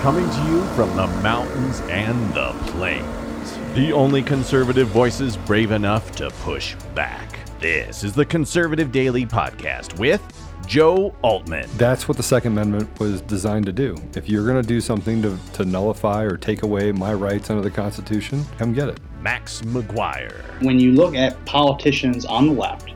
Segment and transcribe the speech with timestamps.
[0.00, 3.58] coming to you from the mountains and the plains.
[3.74, 7.40] The only conservative voices brave enough to push back.
[7.58, 10.22] This is the Conservative Daily Podcast with
[10.68, 11.66] Joe Oltmann.
[11.78, 13.96] That's what the Second Amendment was designed to do.
[14.14, 17.62] If you're going to do something to, to nullify or take away my rights under
[17.62, 19.00] the Constitution, come get it.
[19.20, 20.62] Max McGuire.
[20.62, 22.92] When you look at politicians on the left,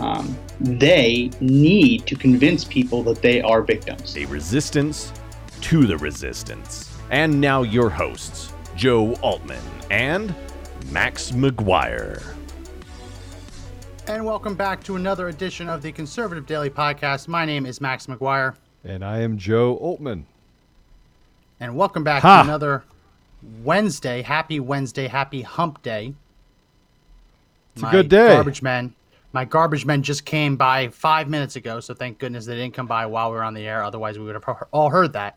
[0.00, 4.16] um, they need to convince people that they are victims.
[4.16, 5.12] A resistance
[5.62, 6.90] to the resistance.
[7.10, 10.34] And now your hosts, Joe Oltmann and
[10.90, 12.22] Max McGuire.
[14.06, 17.28] And welcome back to another edition of the Conservative Daily Podcast.
[17.28, 18.56] My name is Max McGuire.
[18.84, 20.24] And I am Joe Oltmann.
[21.60, 22.42] And welcome back Ha!
[22.42, 22.84] to another
[23.62, 24.22] Wednesday.
[24.22, 25.06] Happy Wednesday.
[25.06, 26.14] Happy hump day.
[27.74, 28.28] It's a good day.
[28.28, 28.94] Garbage men.
[29.32, 32.86] My garbage men just came by five minutes ago, so thank goodness they didn't come
[32.86, 33.84] by while we were on the air.
[33.84, 35.36] Otherwise, we would have all heard that.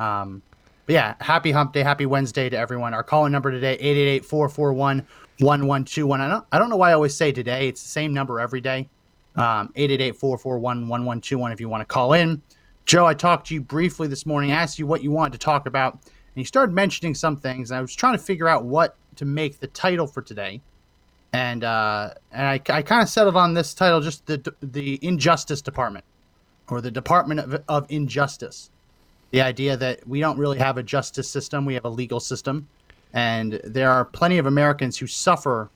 [0.00, 0.42] Um,
[0.86, 2.94] but yeah, happy hump day, happy Wednesday to everyone.
[2.94, 3.78] Our calling number today,
[4.22, 6.20] 888-441-1121.
[6.20, 7.68] I don't, I don't know why I always say today.
[7.68, 8.88] It's the same number every day.
[9.36, 12.42] Um, 888-441-1121 if you want to call in.
[12.86, 15.66] Joe, I talked to you briefly this morning, asked you what you wanted to talk
[15.66, 16.02] about, and
[16.34, 19.60] you started mentioning some things, and I was trying to figure out what to make
[19.60, 20.60] the title for today.
[21.32, 25.62] And uh, and I, I kind of settled on this title, just the the Injustice
[25.62, 26.04] Department,
[26.68, 28.69] or the Department of, of Injustice.
[29.30, 32.66] The idea that we don't really have a justice system, we have a legal system,
[33.12, 35.70] and there are plenty of Americans who suffer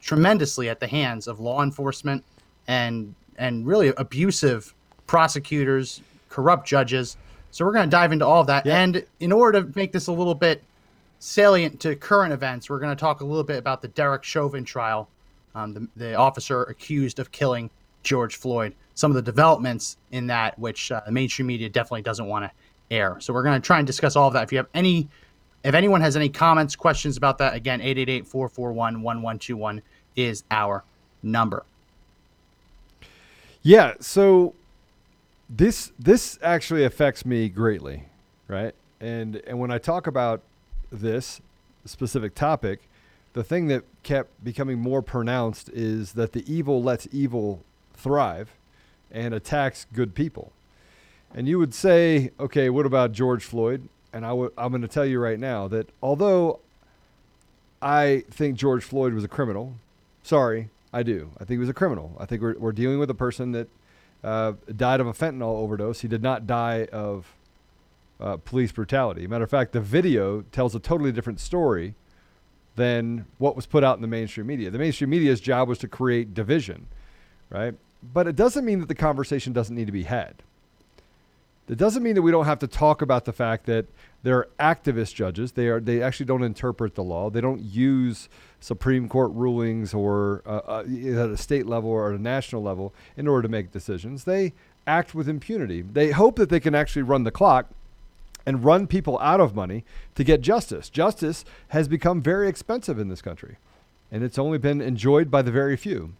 [0.00, 2.24] tremendously at the hands of law enforcement
[2.66, 4.74] and and really abusive
[5.06, 7.16] prosecutors, corrupt judges.
[7.50, 8.66] So we're going to dive into all of that.
[8.66, 10.62] And in order to make this a little bit
[11.18, 14.64] salient to current events, we're going to talk a little bit about the Derek Chauvin
[14.64, 15.08] trial,
[15.54, 17.70] um, the, the officer accused of killing
[18.02, 18.74] George Floyd.
[18.94, 22.50] Some of the developments in that, which uh, the mainstream media definitely doesn't want to
[22.90, 23.16] air.
[23.20, 24.44] So we're going to try and discuss all of that.
[24.44, 25.08] If you have any,
[25.64, 29.82] if anyone has any comments, questions about that, again, 888-441-1121
[30.16, 30.84] is our
[31.22, 31.64] number.
[33.62, 34.54] Yeah, so
[35.48, 38.04] this this actually affects me greatly,
[38.48, 38.74] right?
[39.00, 40.42] And and when I talk about
[40.90, 41.40] this
[41.84, 42.88] specific topic,
[43.34, 47.62] the thing that kept becoming more pronounced is that the evil lets evil
[47.94, 48.50] thrive
[49.10, 50.52] and attacks good people.
[51.34, 53.88] And you would say, okay, what about George Floyd?
[54.12, 56.60] And I would I'm going to tell you right now that although
[57.80, 59.74] I think George Floyd was a criminal,
[60.22, 61.30] sorry, I do.
[61.36, 62.14] I think he was a criminal.
[62.18, 63.68] I think we're, we're dealing with a person that
[64.22, 66.00] uh, died of a fentanyl overdose.
[66.00, 67.26] He did not die of
[68.20, 69.26] uh, police brutality.
[69.26, 71.94] Matter of fact, the video tells a totally different story
[72.76, 74.70] than what was put out in the mainstream media.
[74.70, 76.86] The mainstream media's job was to create division,
[77.50, 77.74] right?
[78.14, 80.36] But it doesn't mean that the conversation doesn't need to be had.
[81.68, 83.86] It doesn't mean that we don't have to talk about the fact that
[84.22, 85.52] there are activist judges.
[85.52, 87.30] They are they actually don't interpret the law.
[87.30, 88.28] They don't use
[88.60, 93.28] Supreme Court rulings or uh, uh, at a state level or a national level in
[93.28, 94.24] order to make decisions.
[94.24, 94.52] They
[94.86, 95.82] act with impunity.
[95.82, 97.70] They hope that they can actually run the clock
[98.44, 99.84] and run people out of money
[100.16, 100.88] to get justice.
[100.88, 103.56] Justice has become very expensive in this country,
[104.10, 106.14] and it's only been enjoyed by the very few.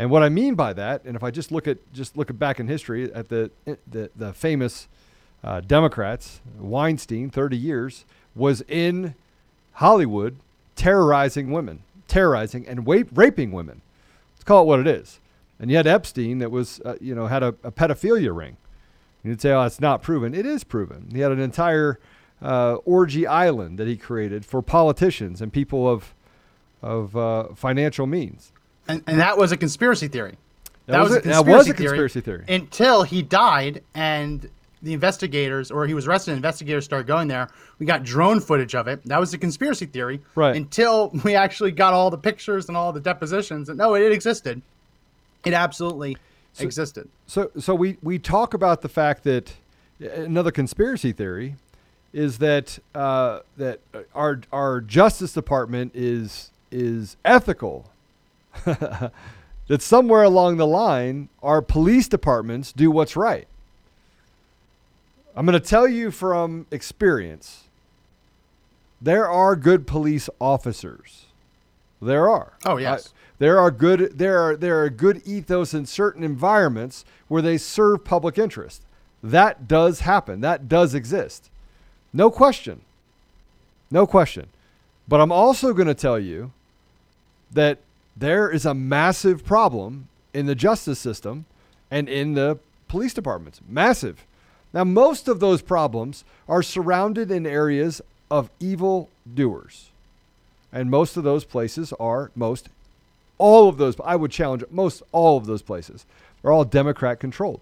[0.00, 2.58] And what I mean by that, and if I just look at just look back
[2.58, 3.50] in history at the
[3.86, 4.88] the, the famous
[5.44, 9.14] uh, Democrats, Weinstein, 30 years, was in
[9.74, 10.36] Hollywood
[10.74, 13.82] terrorizing women, terrorizing and wa- raping women.
[14.36, 15.20] Let's call it what it is.
[15.58, 18.56] And yet Epstein that was, uh, you know, had a, a pedophilia ring.
[19.22, 20.34] You'd say, oh, it's not proven.
[20.34, 21.10] It is proven.
[21.12, 21.98] He had an entire
[22.40, 26.14] uh, orgy island that he created for politicians and people of
[26.80, 28.52] of uh, financial means.
[28.88, 30.36] And, and that was a conspiracy theory.
[30.86, 32.44] That was a- that was a conspiracy theory.
[32.48, 34.48] Until he died and
[34.82, 37.48] the investigators, or he was arrested and investigators started going there.
[37.78, 39.04] We got drone footage of it.
[39.04, 40.20] That was a conspiracy theory.
[40.34, 40.56] Right.
[40.56, 43.68] Until we actually got all the pictures and all the depositions.
[43.68, 44.62] And no, it existed.
[45.44, 46.16] It absolutely
[46.58, 47.08] existed.
[47.26, 49.52] So, so we, we talk about the fact that
[50.00, 51.56] another conspiracy theory
[52.12, 53.80] is that uh, that
[54.14, 57.90] our our Justice Department is is ethical.
[58.64, 59.12] that
[59.82, 63.46] somewhere along the line, our police departments do what's right.
[65.36, 67.64] I'm going to tell you from experience.
[69.00, 71.26] There are good police officers.
[72.02, 72.52] There are.
[72.64, 73.08] Oh, yes.
[73.08, 77.56] I- there are good there are there are good ethos in certain environments where they
[77.56, 78.82] serve public interest.
[79.22, 80.42] That does happen.
[80.42, 81.50] That does exist.
[82.12, 82.82] No question.
[83.90, 84.48] No question.
[85.08, 86.52] But I'm also going to tell you
[87.50, 87.78] that
[88.16, 91.46] there is a massive problem in the justice system
[91.90, 92.58] and in the
[92.88, 93.60] police departments.
[93.68, 94.24] Massive.
[94.72, 99.90] Now, most of those problems are surrounded in areas of evil doers.
[100.72, 102.68] And most of those places are most
[103.38, 106.04] all of those I would challenge most all of those places
[106.44, 107.60] are all Democrat controlled.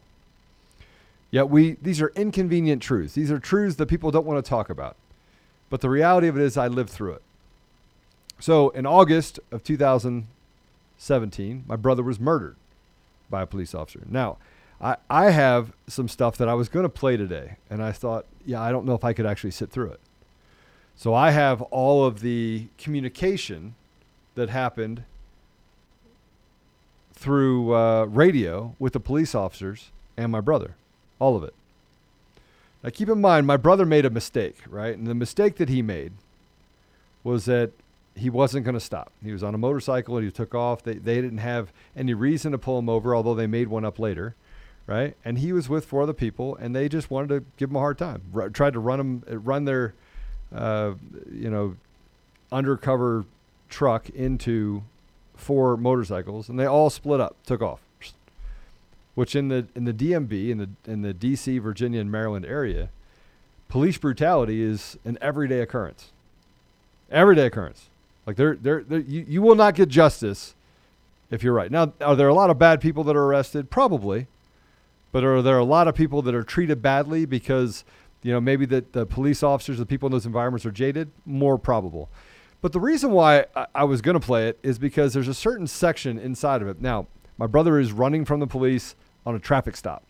[1.30, 3.14] Yet we these are inconvenient truths.
[3.14, 4.96] These are truths that people don't want to talk about.
[5.70, 7.22] But the reality of it is I lived through it.
[8.40, 9.62] So in August of
[10.98, 12.56] 2017, my brother was murdered
[13.30, 14.02] by a police officer.
[14.08, 14.36] Now,
[14.80, 18.26] I, I have some stuff that I was going to play today, and I thought,
[18.44, 20.00] yeah, I don't know if I could actually sit through it.
[20.96, 23.76] So I have all of the communication
[24.34, 25.04] that happened
[27.12, 30.74] through uh, radio with the police officers and my brother,
[31.20, 31.54] all of it.
[32.82, 34.96] Now, keep in mind, my brother made a mistake, right?
[34.96, 36.12] And the mistake that he made
[37.22, 37.70] was that
[38.18, 39.12] he wasn't going to stop.
[39.22, 40.82] He was on a motorcycle and he took off.
[40.82, 43.98] They, they didn't have any reason to pull him over, although they made one up
[43.98, 44.34] later,
[44.86, 45.16] right?
[45.24, 47.80] And he was with four other people, and they just wanted to give him a
[47.80, 48.22] hard time.
[48.34, 49.94] R- tried to run him, run their,
[50.54, 50.92] uh,
[51.32, 51.76] you know,
[52.50, 53.24] undercover
[53.68, 54.82] truck into
[55.36, 57.80] four motorcycles, and they all split up, took off.
[59.14, 62.88] Which in the in the DMV in the in the DC, Virginia, and Maryland area,
[63.68, 66.12] police brutality is an everyday occurrence.
[67.10, 67.88] Everyday occurrence.
[68.28, 70.54] Like they're, they're, they're you, you will not get justice
[71.30, 71.70] if you're right.
[71.70, 73.70] Now, are there a lot of bad people that are arrested?
[73.70, 74.26] Probably.
[75.12, 77.84] But are there a lot of people that are treated badly because,
[78.22, 81.10] you know, maybe that the police officers, the people in those environments are jaded?
[81.24, 82.10] More probable.
[82.60, 85.32] But the reason why I, I was going to play it is because there's a
[85.32, 86.82] certain section inside of it.
[86.82, 87.06] Now,
[87.38, 88.94] my brother is running from the police
[89.24, 90.02] on a traffic stop.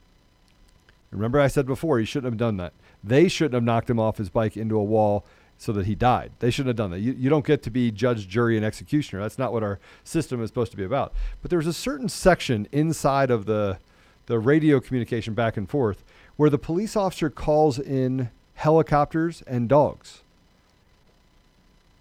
[1.12, 2.72] Remember, I said before he shouldn't have done that.
[3.04, 5.24] They shouldn't have knocked him off his bike into a wall
[5.58, 6.31] so that he died.
[6.38, 7.00] They shouldn't have done that.
[7.00, 9.20] You, you don't get to be judge, jury, and executioner.
[9.20, 11.12] That's not what our system is supposed to be about.
[11.43, 13.78] But there's a certain section inside of the
[14.26, 16.05] the radio communication back and forth
[16.37, 20.20] where the police officer calls in helicopters and dogs.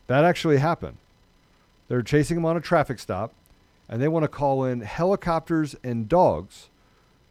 [0.07, 0.97] That actually happened.
[1.87, 3.33] They're chasing him on a traffic stop,
[3.87, 6.67] and they want to call in helicopters and dogs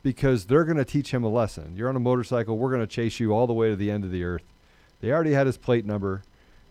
[0.02, 1.74] because they're going to teach him a lesson.
[1.76, 4.02] You're on a motorcycle, we're going to chase you all the way to the end
[4.02, 4.44] of the earth
[5.06, 6.22] they already had his plate number,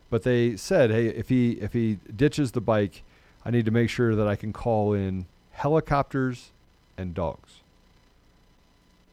[0.09, 3.01] but they said, "Hey, if he if he ditches the bike,
[3.45, 6.51] I need to make sure that I can call in helicopters
[6.97, 7.61] and dogs."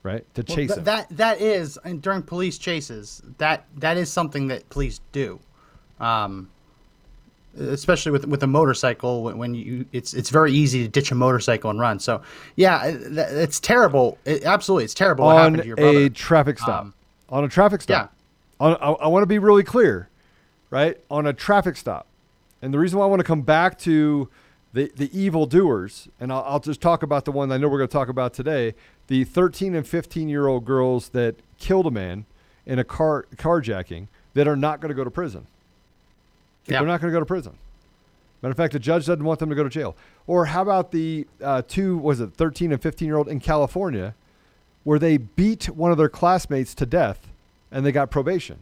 [0.02, 0.84] Right to well, chase th- him.
[0.84, 3.22] That that is and during police chases.
[3.38, 5.38] That that is something that police do.
[6.00, 6.50] Um,
[7.56, 11.68] especially with with a motorcycle when you it's it's very easy to ditch a motorcycle
[11.68, 12.22] and run so
[12.56, 16.94] yeah it's terrible it, absolutely it's terrible on a traffic stop um,
[17.28, 18.10] on a traffic stop
[18.62, 20.08] on, I, I want to be really clear,
[20.70, 20.96] right?
[21.10, 22.06] On a traffic stop.
[22.62, 24.28] And the reason why I want to come back to
[24.72, 27.78] the, the evil doers, and I'll, I'll just talk about the one I know we're
[27.78, 28.74] going to talk about today
[29.08, 32.24] the 13 and 15 year old girls that killed a man
[32.64, 35.46] in a car carjacking that are not going to go to prison.
[36.66, 36.78] Yeah.
[36.78, 37.58] They're not going to go to prison.
[38.40, 39.96] Matter of fact, the judge doesn't want them to go to jail.
[40.26, 44.14] Or how about the uh, two, was it 13 and 15 year old in California,
[44.84, 47.31] where they beat one of their classmates to death
[47.72, 48.58] and they got probation.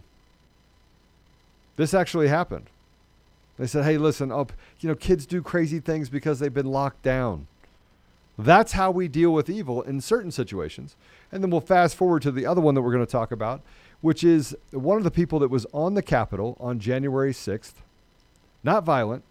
[1.76, 2.66] This actually happened.
[3.58, 7.02] They said, "Hey, listen, up, you know, kids do crazy things because they've been locked
[7.02, 7.46] down."
[8.38, 10.96] That's how we deal with evil in certain situations.
[11.30, 13.60] And then we'll fast forward to the other one that we're going to talk about,
[14.00, 17.74] which is one of the people that was on the Capitol on January 6th,
[18.64, 19.24] not violent,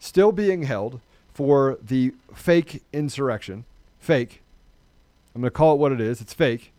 [0.00, 1.00] still being held
[1.32, 3.64] for the fake insurrection.
[4.00, 4.42] Fake.
[5.34, 6.20] I'm going to call it what it is.
[6.20, 6.72] It's fake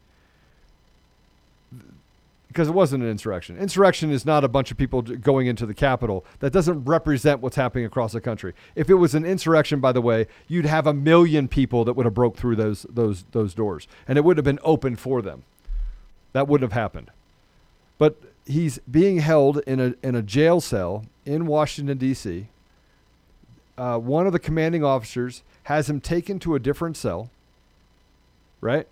[2.55, 3.57] because it wasn't an insurrection.
[3.57, 6.25] Insurrection is not a bunch of people going into the Capitol.
[6.39, 8.53] That doesn't represent what's happening across the country.
[8.75, 12.05] If it was an insurrection, by the way, you'd have a million people that would
[12.05, 15.43] have broke through those those those doors, and it would have been open for them.
[16.31, 17.11] That wouldn't have happened.
[17.97, 22.47] But he's being held in a in a jail cell in Washington D.C.
[23.77, 27.29] Uh, one of the commanding officers has him taken to a different cell.
[28.61, 28.87] Right?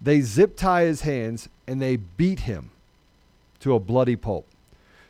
[0.00, 2.70] They zip tie his hands and they beat him
[3.62, 4.46] to a bloody pulp,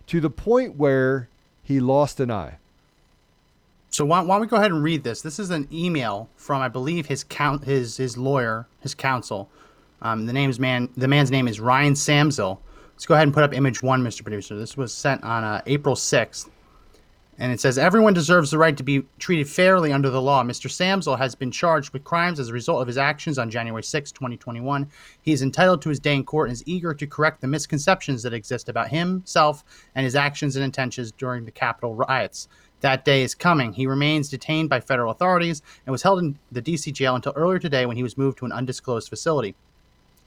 [0.07, 1.29] to the point where
[1.63, 2.59] he lost an eye.
[3.91, 5.21] So why, why don't we go ahead and read this?
[5.21, 9.51] This is an email from, I believe, his count, his his lawyer, his counsel.
[10.01, 12.59] Um, the name's man, the man's name is Ryan Samsel.
[12.95, 14.23] Let's go ahead and put up image one, Mr.
[14.23, 14.57] Producer.
[14.59, 16.51] This was sent on uh, April sixth.
[17.43, 20.45] And it says everyone deserves the right to be treated fairly under the law.
[20.45, 20.71] Mr.
[20.71, 24.13] Samsel has been charged with crimes as a result of his actions on January 6,
[24.13, 24.89] 2021.
[25.23, 28.23] He is entitled to his day in court and is eager to correct the misconceptions
[28.23, 29.65] that exist about himself
[29.97, 32.47] and his actions and intentions during the Capitol riots.
[32.79, 33.73] That day is coming.
[33.73, 37.59] He remains detained by federal authorities and was held in the DC jail until earlier
[37.59, 39.57] today when he was moved to an undisclosed facility.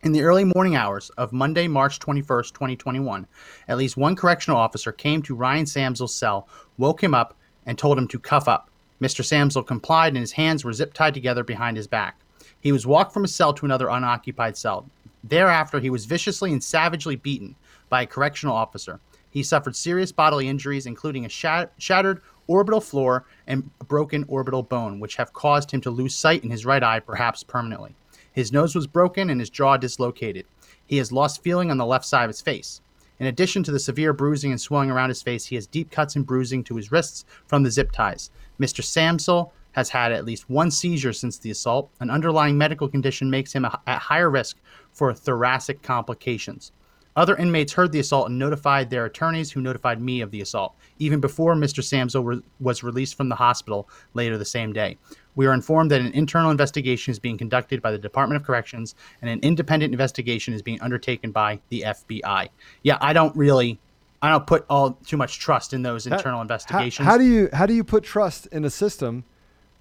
[0.06, 3.26] In the early morning hours of Monday, March 21st, 2021,
[3.68, 6.48] at least one correctional officer came to Ryan Samsel's cell,
[6.78, 7.36] woke him up,
[7.66, 8.70] and told him to cuff up.
[9.02, 9.26] Mr.
[9.26, 12.20] Samsel complied, and his hands were zip tied together behind his back.
[12.62, 14.88] He was walked from his cell to another unoccupied cell.
[15.24, 17.56] Thereafter, he was viciously and savagely beaten
[17.90, 19.00] by a correctional officer.
[19.32, 25.00] He suffered serious bodily injuries, including a shat- shattered orbital floor and broken orbital bone,
[25.00, 27.96] which have caused him to lose sight in his right eye, perhaps permanently.
[28.36, 30.46] His nose was broken and his jaw dislocated.
[30.86, 32.82] He has lost feeling on the left side of his face.
[33.18, 36.18] In addition to the severe bruising and swelling around his face, he has deep cuts
[36.18, 38.30] and bruising to his wrists from the zip ties.
[38.60, 38.84] Mr.
[38.84, 41.90] Samsel has had at least one seizure since the assault.
[42.02, 44.58] An underlying medical condition makes him at higher risk
[44.92, 46.74] for thoracic complications.
[47.16, 50.76] Other inmates heard the assault and notified their attorneys, who notified me of the assault,
[51.00, 51.82] even before Mr.
[51.82, 54.98] Samsel re- was released from the hospital later the same day.
[55.36, 58.96] We are informed that an internal investigation is being conducted by the Department of Corrections
[59.22, 62.50] and an independent investigation is being undertaken by the FBI.
[62.84, 63.80] Yeah, I don't really
[64.22, 67.06] I don't put all too much trust in those internal How- investigations.
[67.06, 69.24] How, do you how do you put trust in a system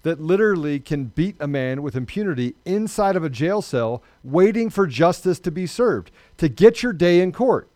[0.03, 4.87] that literally can beat a man with impunity inside of a jail cell, waiting for
[4.87, 7.69] justice to be served to get your day in court?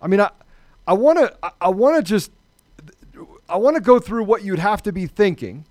[0.00, 0.30] I mean, I
[0.86, 2.30] I want to I, I want to just
[3.48, 5.64] I want to go through what you'd have to be thinking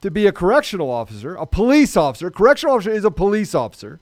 [0.00, 2.30] to be a correctional officer, a police officer.
[2.30, 4.00] Correctional officer is a police officer,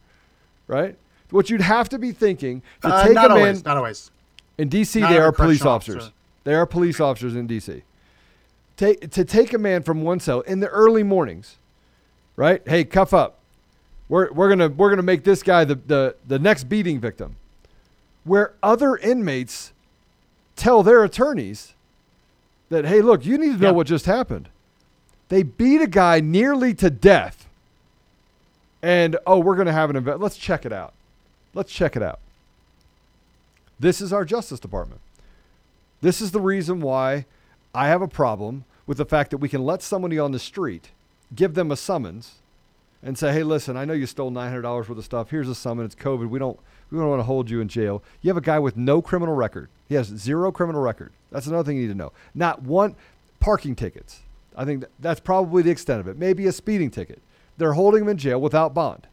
[0.67, 0.97] right?
[1.31, 4.11] What you'd have to be thinking to Uh, take not a man always, not always.
[4.57, 5.97] in DC, Not they are police officers.
[5.97, 6.13] officer.
[6.45, 7.83] They are police officers in DC.
[8.77, 11.57] Take, to take a man from one cell in the early mornings,
[12.37, 12.63] right?
[12.67, 13.35] Hey, cuff up.
[14.09, 17.37] We're, we're gonna we're gonna make this guy the, the the next beating victim.
[18.25, 19.73] Where other inmates
[20.57, 21.75] tell their attorneys
[22.71, 23.73] that, hey, look, you need to know Yeah.
[23.73, 24.49] what just happened.
[25.29, 27.49] They beat a guy nearly to death.
[28.83, 30.21] And oh, we're gonna have an event.
[30.21, 30.95] Let's check it out.
[31.55, 32.21] Let's check it out.
[33.81, 35.01] This is our Justice Department.
[36.01, 37.27] This is the reason why
[37.75, 40.91] I have a problem with the fact that we can let somebody on the street
[41.35, 42.37] give them a summons
[43.03, 45.31] and say, "Hey, listen, I know you stole nine hundred dollars worth of stuff.
[45.31, 45.93] Here's a summons.
[45.95, 46.29] It's COVID.
[46.29, 46.59] We don't
[46.91, 48.03] we don't want to hold you in jail.
[48.23, 49.69] You have a guy with no criminal record.
[49.89, 51.13] He has zero criminal record.
[51.31, 52.13] That's another thing you need to know.
[52.35, 52.95] Not one
[53.41, 54.21] parking tickets.
[54.59, 56.19] I think that's probably the extent of it.
[56.19, 57.23] Maybe a speeding ticket.
[57.57, 59.07] They're holding him in jail without bond.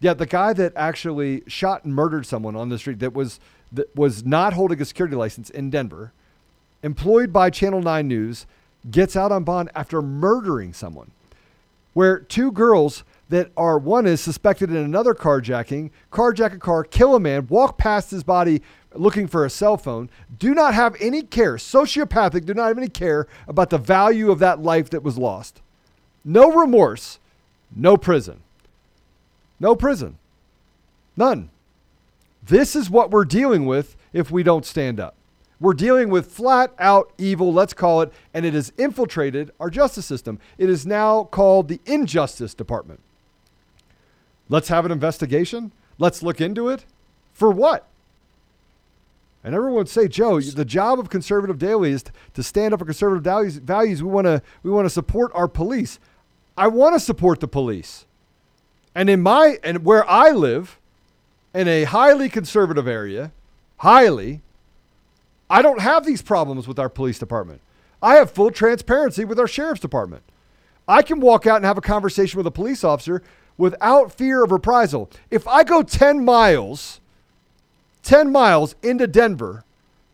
[0.00, 3.38] Yet the guy that actually shot and murdered someone on the street that was
[3.70, 6.12] that was not holding a security license in Denver,
[6.82, 8.46] employed by Channel 9 News,
[8.90, 11.10] gets out on bond after murdering someone.
[11.92, 17.14] Where two girls that are one is suspected in another carjacking, carjack a car, kill
[17.14, 18.60] a man, walk past his body
[18.94, 22.88] looking for a cell phone, do not have any care, sociopathic, do not have any
[22.88, 25.62] care about the value of that life that was lost.
[26.24, 27.20] No remorse,
[27.74, 28.42] no prison.
[29.60, 30.18] No prison.
[31.16, 31.50] None.
[32.42, 35.14] This is what we're dealing with if we don't stand up.
[35.60, 40.06] We're dealing with flat out evil, let's call it, and it has infiltrated our justice
[40.06, 40.40] system.
[40.58, 43.00] It is now called the Injustice Department.
[44.50, 45.72] Let's have an investigation.
[45.98, 46.84] Let's look into it.
[47.32, 47.86] For what?
[49.42, 52.04] And everyone would say, Joe, the job of conservative daily is
[52.34, 53.22] to stand up for conservative
[53.62, 54.02] values.
[54.02, 55.98] We want to we want to support our police.
[56.58, 58.04] I want to support the police.
[58.94, 60.78] And in my and where I live,
[61.54, 63.32] in a highly conservative area,
[63.78, 64.42] highly,
[65.48, 67.60] I don't have these problems with our police department.
[68.02, 70.22] I have full transparency with our sheriff's department.
[70.86, 73.22] I can walk out and have a conversation with a police officer
[73.60, 75.10] without fear of reprisal.
[75.30, 76.98] If I go 10 miles,
[78.02, 79.64] 10 miles into Denver,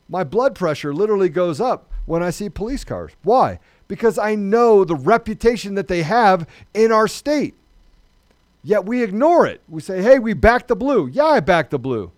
[0.08, 3.12] my blood pressure literally goes up when I see police cars.
[3.22, 3.60] Why?
[3.86, 7.54] Because I know the reputation that they have in our state.
[8.64, 9.60] Yet we ignore it.
[9.68, 12.10] We say, "Hey, we back the blue." Yeah, I back the blue.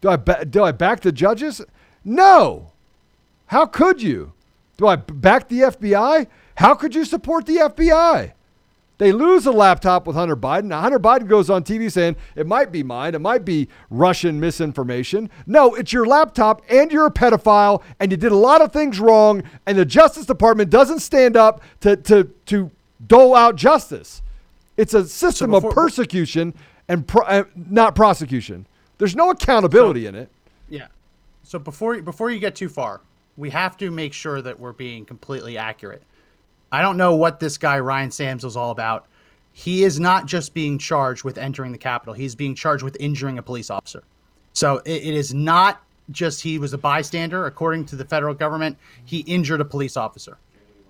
[0.00, 1.60] Do I ba- do I back the judges?
[2.04, 2.70] No.
[3.46, 4.32] How could you?
[4.76, 6.28] Do I back the FBI?
[6.56, 8.34] How could you support the FBI?
[8.98, 10.64] They lose a laptop with Hunter Biden.
[10.64, 14.40] Now, Hunter Biden goes on TV saying it might be mine, it might be Russian
[14.40, 15.28] misinformation.
[15.46, 18.98] No, it's your laptop, and you're a pedophile, and you did a lot of things
[18.98, 22.70] wrong, and the Justice Department doesn't stand up to to to
[23.06, 24.22] dole out justice.
[24.78, 26.54] It's a system before- of persecution
[26.88, 28.66] and pro- uh, not prosecution.
[28.98, 30.30] There's no accountability in it.
[30.70, 30.86] Yeah.
[31.42, 33.02] So before before you get too far,
[33.36, 36.02] we have to make sure that we're being completely accurate.
[36.72, 39.06] I don't know what this guy Ryan Sams is all about.
[39.52, 42.12] He is not just being charged with entering the Capitol.
[42.14, 44.02] He's being charged with injuring a police officer.
[44.52, 47.46] So it, it is not just he was a bystander.
[47.46, 50.36] According to the federal government, he injured a police officer.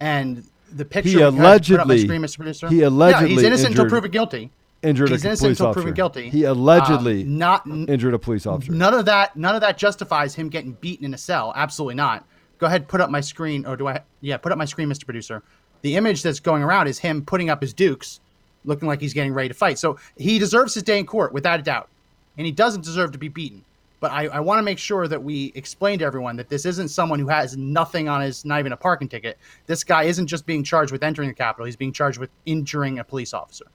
[0.01, 2.37] And the picture He we put up my allegedly- screen, Mr.
[2.37, 2.69] Producer.
[2.69, 4.51] he yeah, allegedly he's innocent until proven guilty.
[4.83, 5.81] injured He's a innocent police until officer.
[5.83, 6.31] proven guilty.
[6.31, 8.73] He allegedly Um, not injured a police officer.
[8.73, 9.37] none of that.
[9.37, 11.53] None of that justifies him getting beaten in a cell.
[11.55, 12.27] Absolutely not.
[12.59, 14.01] Go ahead, put up my screen, or do I?
[14.23, 15.05] Yeah, put up my screen, Mr.
[15.05, 15.43] Producer.
[15.87, 18.19] The image that's going around is him putting up his dukes,
[18.65, 19.79] looking like he's getting ready to fight.
[19.79, 21.89] So he deserves his day in court, without a doubt,
[22.37, 23.65] and he doesn't deserve to be beaten.
[24.01, 26.89] But I, I want to make sure that we explain to everyone that this isn't
[26.89, 29.39] someone who has nothing on his, not even a parking ticket.
[29.69, 32.99] This guy isn't just being charged with entering the Capitol; he's being charged with injuring
[32.99, 33.67] a police officer.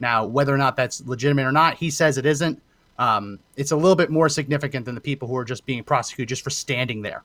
[0.00, 2.60] Now, whether or not that's legitimate or not, he says it isn't.
[2.98, 6.30] Um, it's a little bit more significant than the people who are just being prosecuted
[6.30, 7.22] just for standing there.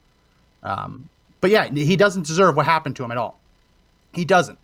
[0.62, 1.10] Um,
[1.42, 3.40] but yeah, he doesn't deserve what happened to him at all.
[4.16, 4.60] He doesn't.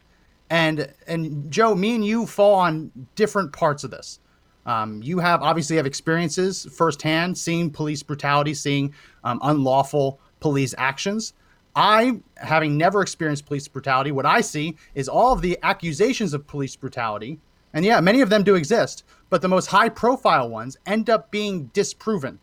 [0.49, 4.19] And and Joe, me and you fall on different parts of this.
[4.65, 8.93] Um, you have obviously have experiences firsthand, seeing police brutality, seeing
[9.23, 11.33] um, unlawful police actions.
[11.75, 16.45] I, having never experienced police brutality, what I see is all of the accusations of
[16.45, 17.39] police brutality,
[17.73, 21.67] and yeah, many of them do exist, but the most high-profile ones end up being
[21.67, 22.39] disproven.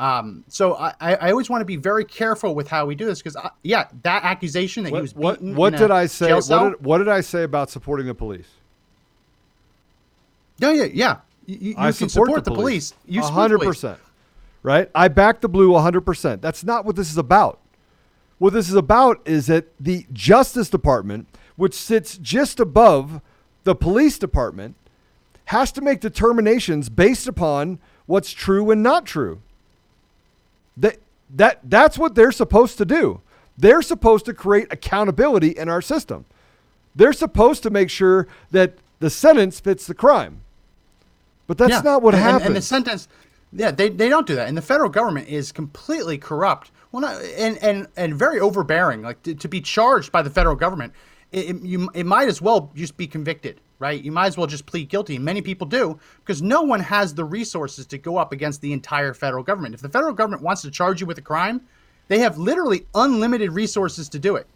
[0.00, 3.20] Um, so I, I always want to be very careful with how we do this
[3.20, 5.54] because, yeah, that accusation that he What was what, beaten.
[5.54, 6.32] what in did I say?
[6.32, 8.48] What did, what did I say about supporting the police?
[10.58, 11.16] Yeah, yeah, yeah.
[11.44, 12.94] You, you I support, support the police.
[13.04, 13.98] You A support hundred percent,
[14.62, 14.90] Right?
[14.94, 16.40] I back the blue hundred percent.
[16.40, 17.58] That's not what this is about.
[18.38, 23.20] What this is about is that the Justice Department, which sits just above
[23.64, 24.76] the police department,
[25.46, 29.42] has to make determinations based upon what's true and not true.
[30.80, 30.96] That
[31.36, 33.20] that that's what they're supposed to do.
[33.56, 36.24] They're supposed to create accountability in our system.
[36.96, 40.40] They're supposed to make sure that the sentence fits the crime.
[41.46, 42.46] But that's Yeah, not what and, and- happens.
[42.46, 43.08] And the sentence,
[43.52, 44.48] yeah, they, they don't do that.
[44.48, 46.70] And the federal government is completely corrupt.
[46.92, 49.02] Well, not, and, and, and very overbearing.
[49.02, 50.92] Like to, to be charged by the federal government,
[51.32, 54.00] it, it, you, it might as well just be convicted, right?
[54.04, 55.18] You might as well just plead guilty.
[55.18, 59.12] Many people do because no one has the resources to go up against the entire
[59.14, 59.74] federal government.
[59.74, 61.62] If the federal government wants to charge you with a crime,
[62.06, 64.46] they have literally unlimited resources to do it.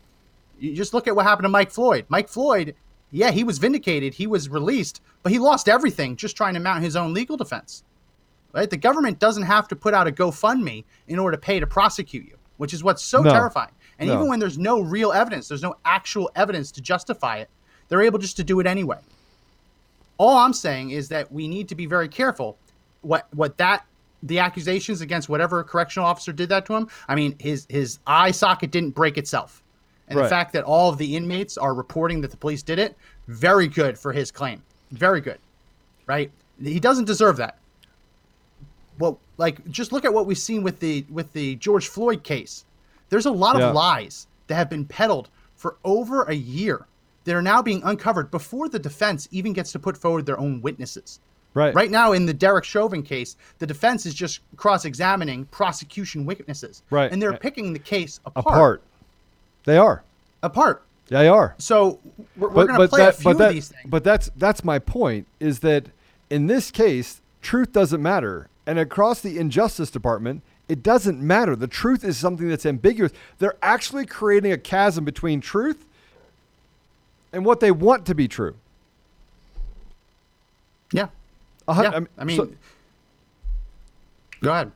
[0.61, 2.05] You just look at what happened to Mike Floyd.
[2.09, 2.75] Mike Floyd,
[3.11, 6.85] yeah, he was vindicated, he was released, but he lost everything just trying to mount
[6.85, 7.83] his own legal defense.
[8.53, 8.71] Right?
[8.71, 12.27] The government doesn't have to put out a GoFundMe in order to pay to prosecute
[12.27, 13.33] you, which is what's so No.
[13.33, 13.73] terrifying.
[13.99, 14.15] And No.
[14.17, 17.49] even when there's no real evidence, there's no actual evidence to justify it,
[17.89, 18.99] they're able just to do it anyway.
[20.19, 22.57] All I'm saying is that we need to be very careful
[23.03, 23.85] what what that
[24.23, 26.89] the accusations against whatever correctional officer did that to him.
[27.09, 29.63] I mean, his his eye socket didn't break itself.
[30.09, 30.25] And Right.
[30.25, 32.97] the fact that all of the inmates are reporting that the police did it,
[33.27, 34.63] very good for his claim.
[34.93, 35.39] Very good.
[36.07, 36.31] Right?
[36.63, 37.59] He doesn't deserve that.
[38.99, 42.65] Well, like just look at what we've seen with the with the George Floyd case.
[43.11, 46.87] There's a lot of lies that have been peddled for over a year
[47.25, 50.61] that are now being uncovered before the defense even gets to put forward their own
[50.61, 51.21] witnesses.
[51.55, 51.75] right.
[51.75, 57.11] Right now, in the Derek Chauvin case, the defense is just cross-examining prosecution witnesses, Right.
[57.11, 58.47] And they're picking the case apart.
[58.47, 58.83] Apart.
[59.65, 60.03] They are.
[60.43, 60.83] Apart.
[61.09, 61.55] They are.
[61.59, 62.01] So
[62.37, 63.87] we're, we're going to play a few but that, of these things.
[63.87, 65.87] But that's that's my point is that
[66.31, 71.55] in this case, truth doesn't matter, and across the injustice department, it doesn't matter.
[71.57, 73.13] The truth is something that's ambiguous.
[73.39, 75.85] They're actually creating a chasm between truth
[77.35, 78.55] and what they want to be true.
[80.93, 81.09] yeah,
[81.85, 81.91] yeah.
[81.91, 82.49] I'm- I mean, so-
[84.43, 84.73] go ahead.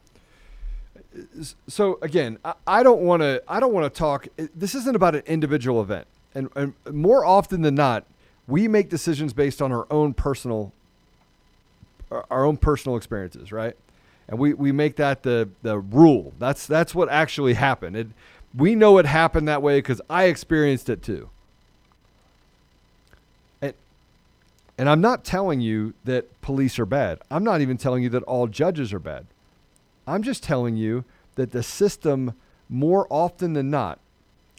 [1.69, 3.43] so again, I, I don't want to.
[3.49, 4.29] I don't want to talk.
[4.37, 8.05] This isn't about an individual event, and, and more often than not,
[8.47, 10.73] we make decisions based on our own personal,
[12.11, 13.77] our our own personal experiences, right?
[14.29, 16.33] And we, we make that the the rule.
[16.39, 17.97] That's that's what actually happened.
[17.97, 18.09] It,
[18.55, 21.29] we know it happened that way because I experienced it too.
[23.61, 23.75] And
[24.79, 27.19] and I'm not telling you that police are bad.
[27.31, 29.27] I'm not even telling you that all judges are bad.
[30.07, 32.35] I'm just telling you that the system,
[32.69, 33.99] more often than not,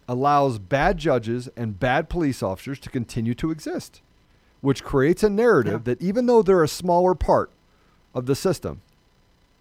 [0.08, 4.02] allows bad judges and bad police officers to continue to exist,
[4.60, 7.50] which creates a narrative that even though they're a smaller part
[8.14, 8.82] of the system,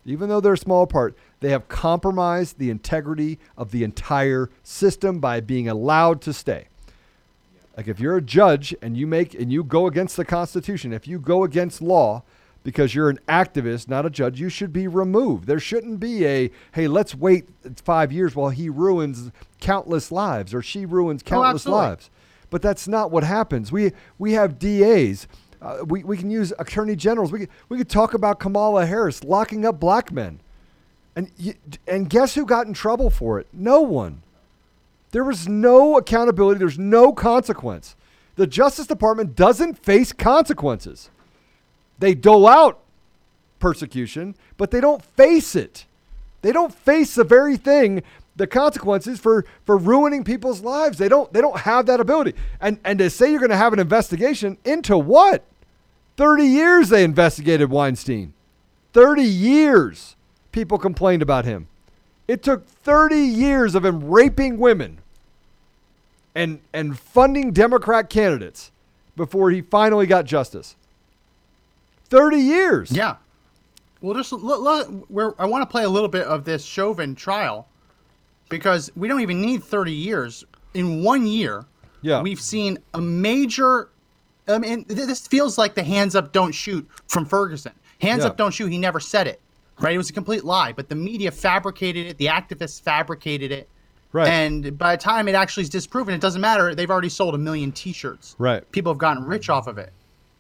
[0.04, 5.20] even though they're a small part, they have compromised the integrity of the entire system
[5.20, 6.66] by being allowed to stay.
[7.78, 11.06] Like if you're a judge and you make and you go against the Constitution, if
[11.06, 12.24] you go against law
[12.64, 15.46] because you're an activist, not a judge, you should be removed.
[15.46, 17.48] There shouldn't be a hey, let's wait
[17.84, 21.86] five years while he ruins countless lives or she ruins countless absolutely.
[21.86, 22.10] lives.
[22.50, 23.70] But that's not what happens.
[23.70, 25.28] We we have DAs.
[25.62, 27.30] Uh, we, we can use attorney generals.
[27.30, 30.40] We could, we could talk about Kamala Harris locking up black men.
[31.14, 31.54] And, you,
[31.86, 33.46] and guess who got in trouble for it?
[33.52, 34.22] No one.
[35.10, 36.58] There was no accountability.
[36.58, 37.96] There's no consequence.
[38.36, 41.10] The Justice Department doesn't face consequences.
[41.98, 42.78] they dole out
[43.58, 45.86] persecution, but they don't face it.
[46.42, 48.02] They don't face the very thing,
[48.36, 50.98] the consequences for for ruining people's lives.
[50.98, 52.34] They don't they don't have that ability.
[52.60, 55.44] And and to say you're going to have an investigation into what?
[56.16, 58.32] 30 years they investigated Weinstein.
[58.92, 60.16] 30 years
[60.52, 61.66] people complained about him.
[62.28, 64.98] It took 30 years of him raping women
[66.34, 68.70] and and funding Democrat candidates
[69.16, 70.76] before he finally got justice.
[72.10, 72.92] 30 years.
[72.92, 73.16] Yeah.
[74.00, 77.14] Well, just look, look, where I want to play a little bit of this Chauvin
[77.16, 77.66] trial
[78.48, 80.44] because we don't even need 30 years.
[80.74, 81.64] In one year,
[82.02, 82.22] Yeah.
[82.22, 83.88] we've seen a major.
[84.46, 87.72] I mean, this feels like the hands up, don't shoot from Ferguson.
[88.00, 88.28] Hands Yeah.
[88.28, 88.68] up, don't shoot.
[88.70, 89.40] He never said it,
[89.80, 89.94] right?
[89.94, 92.18] It was a complete lie, but the media fabricated it.
[92.18, 93.68] The activists fabricated it.
[94.12, 94.28] Right.
[94.28, 96.74] And by the time it actually is disproven, it doesn't matter.
[96.74, 98.36] They've already sold a million T-shirts.
[98.38, 98.70] Right.
[98.72, 99.92] People have gotten rich off of it.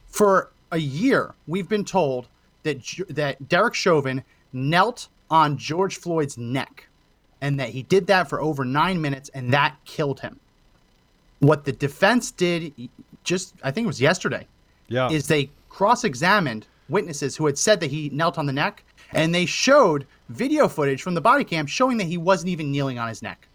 [0.06, 2.28] For a year, we've been told
[2.62, 6.88] that that Derek Chauvin knelt on George Floyd's neck,
[7.40, 10.40] and that he did that for over nine minutes, and that killed him.
[11.40, 12.72] What the defense did,
[13.22, 14.46] just I think it was yesterday,
[14.88, 15.10] yeah.
[15.10, 19.46] is they cross-examined witnesses who had said that he knelt on the neck, and they
[19.46, 23.22] showed video footage from the body cam showing that he wasn't even kneeling on his
[23.22, 23.48] neck.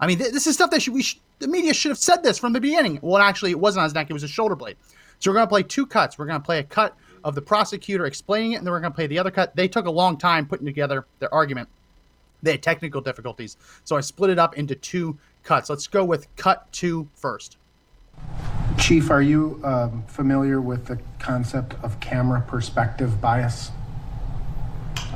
[0.00, 2.22] I mean, th- this is stuff that should, we sh- the media should have said
[2.22, 2.98] this from the beginning.
[3.02, 4.76] Well, actually, it wasn't on his neck; it was a shoulder blade.
[5.18, 6.18] So we're going to play two cuts.
[6.18, 8.92] We're going to play a cut of the prosecutor explaining it, and then we're going
[8.92, 9.54] to play the other cut.
[9.56, 11.68] They took a long time putting together their argument.
[12.42, 15.70] They had technical difficulties, so I split it up into two cuts.
[15.70, 17.56] Let's go with cut two first.
[18.78, 23.70] Chief, are you um, familiar with the concept of camera perspective bias?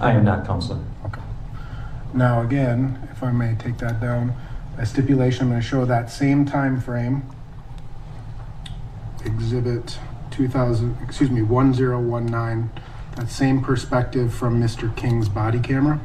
[0.00, 0.84] I am not counselor.
[1.06, 1.20] Okay.
[2.14, 4.34] Now, again, if I may take that down,
[4.78, 7.28] a stipulation, I'm going to show that same time frame.
[9.24, 9.98] Exhibit
[10.30, 12.70] 2000, excuse me, 1019,
[13.16, 14.94] that same perspective from Mr.
[14.96, 16.00] King's body camera.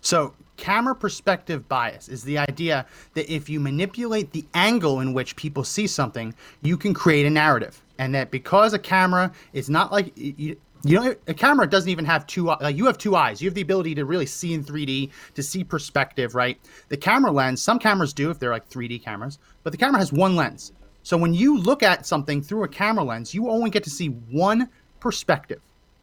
[0.00, 5.34] So, camera perspective bias is the idea that if you manipulate the angle in which
[5.34, 7.82] people see something, you can create a narrative.
[7.98, 12.04] And that because a camera is not like you, you know, a camera doesn't even
[12.04, 12.50] have two.
[12.50, 13.40] Uh, like you have two eyes.
[13.40, 16.58] You have the ability to really see in 3D, to see perspective, right?
[16.88, 17.62] The camera lens.
[17.62, 20.72] Some cameras do if they're like 3D cameras, but the camera has one lens.
[21.02, 24.08] So when you look at something through a camera lens, you only get to see
[24.08, 24.68] one
[25.00, 25.60] perspective.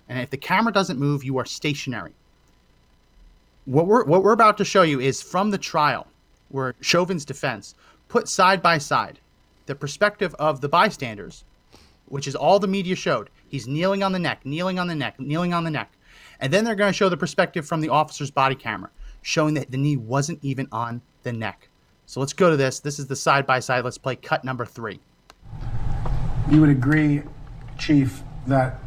[0.07, 2.13] And if the camera doesn't move, you are stationary
[3.65, 6.07] what we're what we're about to show you is from the trial
[6.49, 7.75] where Chauvin's defense
[8.09, 9.19] put side by side
[9.67, 11.43] the perspective of the bystanders,
[12.11, 13.29] which is all the media showed.
[13.47, 15.93] He's kneeling on the neck, kneeling on the neck, kneeling on the neck.
[16.39, 18.89] And then they're going to show the perspective from the officer's body camera,
[19.21, 21.69] showing that the knee wasn't even on the neck.
[22.05, 22.79] So let's go to this.
[22.79, 23.85] This is the side by side.
[23.85, 24.99] Let's play cut number three.
[26.49, 27.21] You would agree,
[27.77, 28.79] Chief, that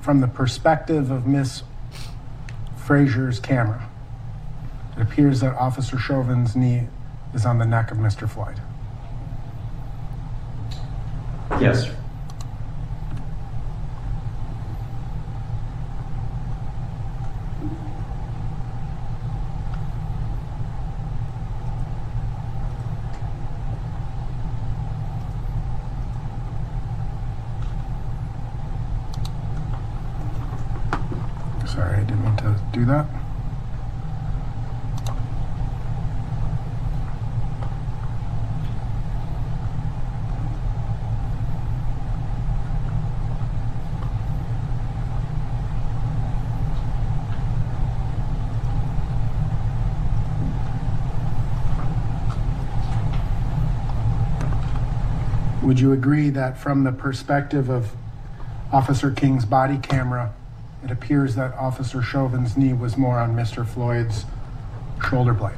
[0.00, 1.62] from the perspective of Miss
[2.76, 3.88] Frazier's camera,
[4.96, 6.88] it appears that Officer Chauvin's knee
[7.32, 8.28] is on the neck of Mr.
[8.28, 8.60] Floyd.
[11.60, 11.90] Yes.
[31.66, 33.06] Sorry, I didn't mean to do that.
[55.62, 57.94] Would you agree that from the perspective of
[58.72, 60.32] Officer King's body camera,
[60.84, 63.66] it appears that Officer Chauvin's knee was more on Mr.
[63.66, 64.24] Floyd's
[65.08, 65.56] shoulder blade?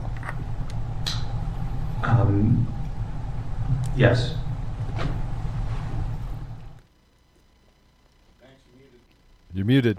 [2.02, 2.66] Um,
[3.96, 4.35] yes.
[9.52, 9.98] You're muted.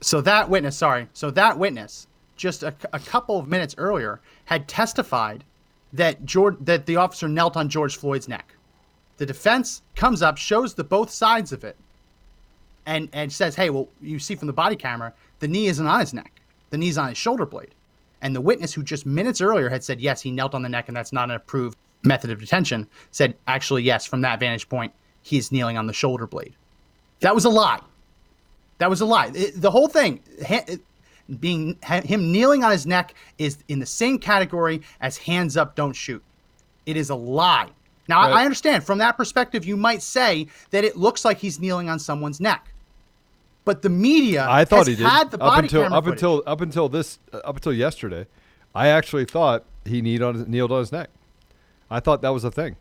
[0.00, 2.06] So that witness, sorry, so that witness,
[2.36, 5.44] just a, a couple of minutes earlier, had testified
[5.92, 8.54] that George, that the officer knelt on George Floyd's neck.
[9.18, 11.76] The defense comes up, shows the both sides of it,
[12.90, 16.00] and and says, "Hey, well, you see from the body camera, the knee isn't on
[16.00, 17.74] his neck, the knee's on his shoulder blade."
[18.20, 20.88] And the witness, who just minutes earlier had said, "Yes, he knelt on the neck,
[20.88, 24.92] and that's not an approved method of detention," said, "Actually, yes, from that vantage point,
[25.22, 26.54] he's kneeling on the shoulder blade."
[27.20, 27.80] That was a lie.
[28.78, 29.30] That was a lie.
[29.34, 30.80] It- the whole thing, it-
[31.38, 35.92] being him kneeling on his neck, is in the same category as hands up, don't
[35.94, 36.22] shoot.
[36.86, 37.68] It is a lie.
[38.08, 38.40] Now, Right.
[38.40, 42.00] I understand from that perspective, you might say that it looks like he's kneeling on
[42.00, 42.72] someone's neck.
[43.64, 46.04] But the media I thought has he did had the up body until camera up
[46.04, 46.18] footage.
[46.18, 48.26] until up until this uh, up until yesterday.
[48.74, 51.10] I actually thought he kneeled on his, kneeled on his neck.
[51.90, 52.76] I thought that was a thing.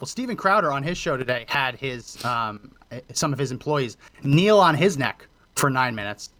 [0.00, 3.96] Well, Steven Crowder on his show today had his um, eh, some of his employees
[4.22, 6.30] kneel on his neck for nine minutes,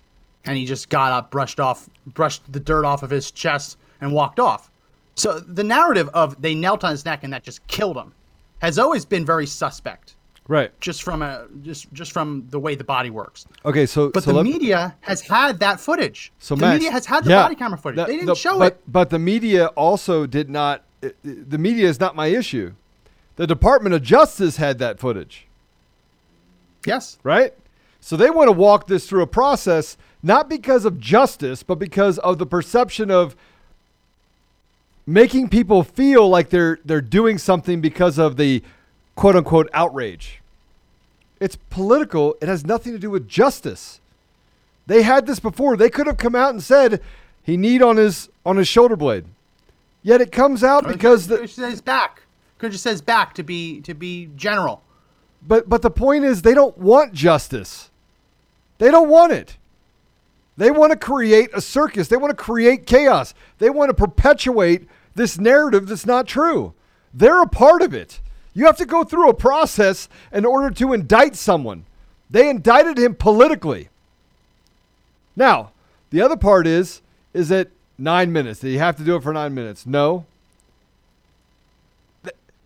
[0.45, 4.13] and he just got up, brushed off, brushed the dirt off of his chest, and
[4.13, 4.71] walked off.
[5.15, 8.13] So the narrative of they knelt on his neck and that just killed him
[8.61, 10.15] has always been very suspect,
[10.49, 10.71] Right.
[10.81, 13.47] just from a just just from the way the body works.
[13.67, 13.85] Okay.
[13.85, 16.33] So But so the let- media has had that footage.
[16.39, 17.97] So the Max, media has had the yeah, body camera footage.
[17.97, 18.83] that- they didn't the- show but, it.
[18.91, 20.85] But the media also did not.
[21.23, 22.73] The media is not my issue.
[23.37, 25.47] The Department of Justice had that footage,
[26.85, 27.19] Yes.
[27.23, 27.53] right?
[28.01, 32.19] So they want to walk this through a process not because of justice, but because
[32.19, 33.37] of the perception of
[35.07, 38.63] making people feel like they're they're doing something because of the
[39.15, 40.38] quote unquote outrage.
[41.41, 42.37] It's political.
[42.41, 44.01] It has nothing to do with justice.
[44.87, 45.77] They had this before.
[45.77, 47.01] They could have come out and said
[47.43, 49.25] he kneed on his on his shoulder blade.
[50.03, 52.23] Yet it comes out because the it says back.
[52.59, 54.83] Could just says back to be to be general.
[55.47, 57.91] but but the point is they don't want justice.
[58.79, 59.57] They don't want it.
[60.57, 62.09] They want to create a circus.
[62.09, 63.33] They want to create chaos.
[63.59, 66.75] They want to perpetuate this narrative that's not true.
[67.15, 68.21] They're a part of it.
[68.55, 71.85] You have to go through a process in order to indict someone.
[72.31, 73.89] They indicted him politically.
[75.37, 75.73] Now,
[76.11, 77.01] the other part is
[77.33, 78.61] is that 9 minutes.
[78.61, 79.87] Do you have to do it for 9 minutes?
[79.87, 80.27] No.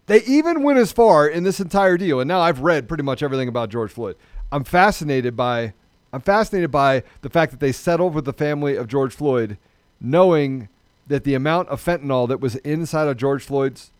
[0.06, 3.22] They even went as far in this entire deal, and now I've read pretty much
[3.22, 4.16] everything about George Floyd.
[4.50, 5.74] I'm fascinated by
[6.12, 9.56] I'm fascinated by the fact that they settled with the family of George Floyd,
[10.00, 10.68] knowing
[11.06, 13.90] that the amount of fentanyl that was inside of George Floyd's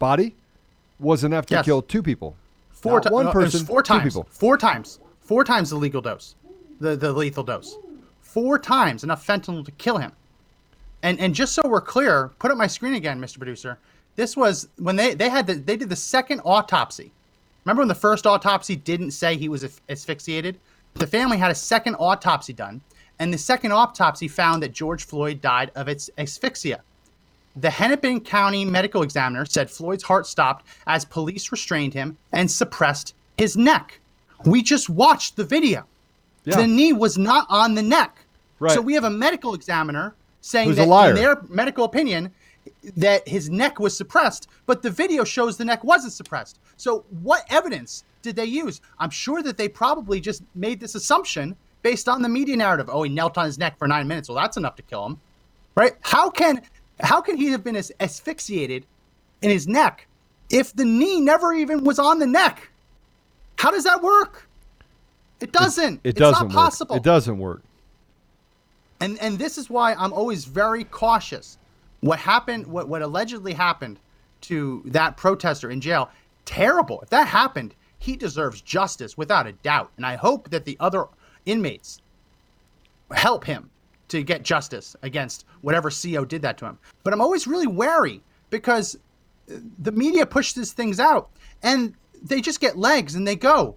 [0.00, 0.34] body
[1.00, 1.64] was enough to Yes.
[1.64, 2.36] kill two people.
[2.70, 3.12] Four times.
[3.12, 4.04] one uh, person, four two times.
[4.14, 4.26] people.
[4.30, 5.00] Four times.
[5.20, 6.34] Four times the legal dose,
[6.80, 7.76] the the lethal dose.
[8.20, 10.12] Four times enough fentanyl to kill him.
[11.02, 13.38] And and just so we're clear, put up my screen again, Mr.
[13.38, 13.78] Producer.
[14.16, 17.12] This was when they they had the, they did the second autopsy.
[17.64, 20.58] Remember when the first autopsy didn't say he was asphyxiated?
[20.94, 22.80] The family had a second autopsy done,
[23.18, 26.80] and the second autopsy found that George Floyd died of its asphyxia.
[27.56, 33.14] The Hennepin County medical examiner said Floyd's heart stopped as police restrained him and suppressed
[33.36, 34.00] his neck.
[34.44, 35.86] We just watched the video.
[36.44, 36.56] Yeah.
[36.56, 38.24] The knee was not on the neck.
[38.58, 38.72] Right.
[38.72, 42.30] So we have a medical examiner saying Who's that in their medical opinion
[42.96, 46.58] that his neck was suppressed, but the video shows the neck wasn't suppressed.
[46.76, 48.80] So what evidence did they use?
[48.98, 52.88] I'm sure that they probably just made this assumption based on the media narrative.
[52.90, 54.28] Oh, he knelt on his neck for nine minutes.
[54.28, 55.20] Well, that's enough to kill him,
[55.74, 55.92] right?
[56.02, 56.62] How can
[57.02, 58.86] how can he have been as asphyxiated
[59.42, 60.06] in his neck
[60.50, 62.70] if the knee never even was on the neck?
[63.58, 64.48] How does that work?
[65.40, 66.00] It doesn't.
[66.04, 66.64] It it's doesn't not work.
[66.64, 66.96] possible.
[66.96, 67.62] It doesn't work.
[69.00, 71.58] And and this is why I'm always very cautious.
[72.00, 73.98] What happened, what, what allegedly happened
[74.42, 76.10] to that protester in jail,
[76.44, 77.00] terrible.
[77.02, 79.90] If that happened, he deserves justice without a doubt.
[79.96, 81.06] And I hope that the other
[81.44, 82.00] inmates
[83.12, 83.70] help him
[84.10, 86.78] to get justice against whatever CO did that to him.
[87.02, 88.98] But I'm always really wary because
[89.46, 91.30] the media pushes things out
[91.62, 93.76] and they just get legs and they go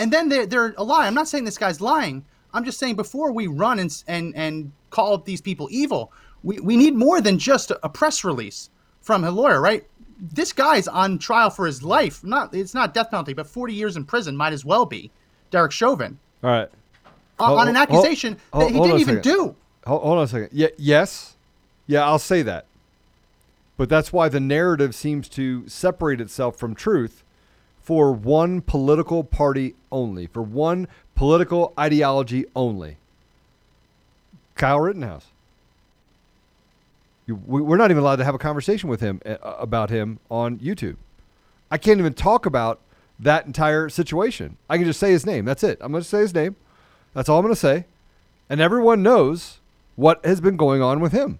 [0.00, 1.06] and then they're, they're a lie.
[1.06, 2.24] I'm not saying this guy's lying.
[2.54, 6.76] I'm just saying before we run and and and call these people evil, we, we
[6.76, 8.70] need more than just a, a press release
[9.02, 9.86] from a lawyer, right?
[10.18, 12.24] This guy's on trial for his life.
[12.24, 15.10] Not it's not death penalty, but 40 years in prison might as well be.
[15.50, 16.68] Derek Chauvin All right.
[17.40, 19.54] On, on an accusation that he didn't even do.
[19.86, 20.50] Hold, hold on a second.
[20.52, 21.36] Yeah, yes.
[21.86, 22.66] Yeah, I'll say that.
[23.76, 27.24] But that's why the narrative seems to separate itself from truth
[27.80, 32.98] for one political party only, for one political ideology only.
[34.54, 35.26] Kyle Rittenhouse.
[37.26, 40.58] We, we're not even allowed to have a conversation with him uh, about him on
[40.58, 40.96] YouTube.
[41.70, 42.80] I can't even talk about
[43.18, 44.56] that entire situation.
[44.68, 45.44] I can just say his name.
[45.44, 45.78] That's it.
[45.80, 46.56] I'm going to say his name.
[47.14, 47.84] That's all I'm going to say.
[48.48, 49.58] And everyone knows
[49.96, 51.38] what has been going on with him.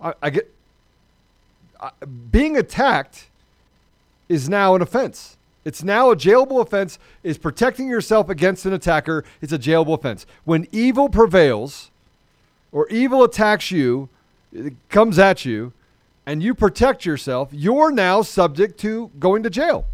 [0.00, 0.52] I, I get
[1.80, 1.90] I,
[2.30, 3.28] being attacked
[4.28, 5.36] is now an offense.
[5.64, 6.98] It's now a jailable offense.
[7.22, 9.24] Is protecting yourself against an attacker.
[9.40, 10.26] It's a jailable offense.
[10.44, 11.90] When evil prevails,
[12.72, 14.08] or evil attacks you,
[14.88, 15.72] comes at you,
[16.24, 19.86] and you protect yourself, you're now subject to going to jail.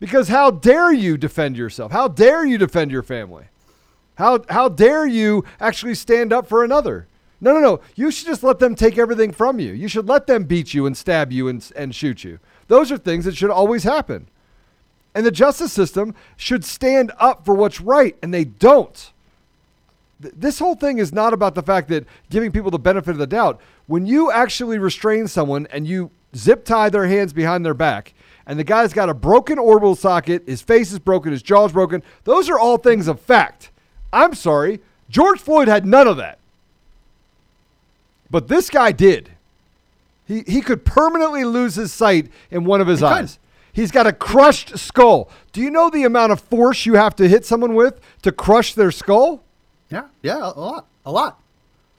[0.00, 1.92] Because how dare you defend yourself?
[1.92, 3.44] How dare you defend your family?
[4.16, 7.06] How how dare you actually stand up for another?
[7.40, 7.80] No, no, no.
[7.94, 9.72] You should just let them take everything from you.
[9.72, 12.38] You should let them beat you and stab you and, and shoot you.
[12.68, 14.26] Those are things that should always happen.
[15.14, 19.10] And the justice system should stand up for what's right, and they don't.
[20.22, 23.18] Th- This whole thing is not about the fact that giving people the benefit of
[23.18, 23.58] the doubt.
[23.86, 28.12] When you actually restrain someone and you zip tie their hands behind their back,
[28.50, 32.02] and the guy's got a broken orbital socket, his face is broken, his jaw's broken,
[32.24, 33.70] those are all things of fact.
[34.12, 36.40] I'm sorry, George Floyd had none of that.
[38.28, 39.30] But this guy did.
[40.26, 43.12] He, he could permanently lose his sight in one of his He could.
[43.12, 43.38] eyes.
[43.72, 45.30] He's got a crushed skull.
[45.52, 48.74] Do you know the amount of force you have to hit someone with to crush
[48.74, 49.44] their skull?
[49.90, 51.40] Yeah, yeah, a lot, a lot.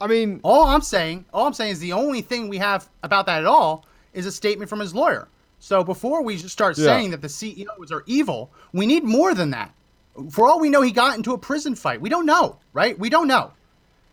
[0.02, 3.24] I mean, All I'm saying, all I'm saying is the only thing we have about
[3.24, 5.28] that at all is a statement from his lawyer.
[5.62, 6.86] So before we start Yeah.
[6.86, 9.72] saying that the COs are evil, we need more than that.
[10.28, 12.00] For all we know, he got into a prison fight.
[12.00, 12.98] We don't know, right?
[12.98, 13.52] We don't know.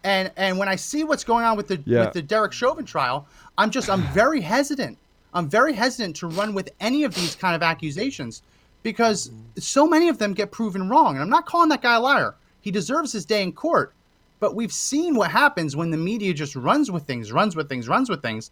[0.04, 2.06] And and when I see what's going on with the Yeah.
[2.06, 3.26] with the Derek Chauvin trial,
[3.58, 5.00] I'm just I'm very hesitant.
[5.34, 8.44] I'm very hesitant to run with any of these kind of accusations
[8.84, 11.16] because so many of them get proven wrong.
[11.16, 12.36] And I'm not calling that guy a liar.
[12.62, 13.92] He deserves his day in court.
[14.40, 17.90] But we've seen what happens when the media just runs with things, runs with things,
[17.90, 18.52] runs with things.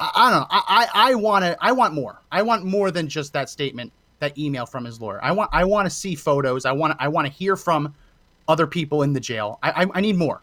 [0.00, 0.46] I, I don't know.
[0.50, 0.62] I
[0.94, 1.56] I, I want to.
[1.60, 2.20] I want more.
[2.32, 5.20] I want more than just that statement, that email from his lawyer.
[5.22, 5.50] I want.
[5.52, 6.64] I want to see photos.
[6.64, 6.96] I want.
[6.98, 7.94] I want to hear from
[8.48, 9.58] other people in the jail.
[9.62, 10.42] I, I I need more.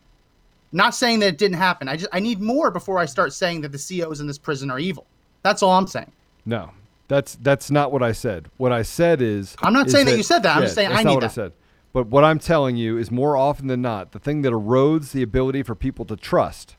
[0.72, 1.88] Not saying that it didn't happen.
[1.90, 4.70] I just I need more before I start saying that the COs in this prison
[4.70, 5.06] are evil.
[5.44, 6.12] That's all I'm saying.
[6.46, 6.72] no,
[7.08, 8.50] that's that's not what I said.
[8.58, 10.56] What I said is I'm not is saying that you said that.
[10.56, 11.34] I'm just saying that's I not need what I that.
[11.34, 11.54] said.
[11.94, 15.24] But what I'm telling you is more often than not, the thing that erodes the
[15.24, 16.76] ability for people to trust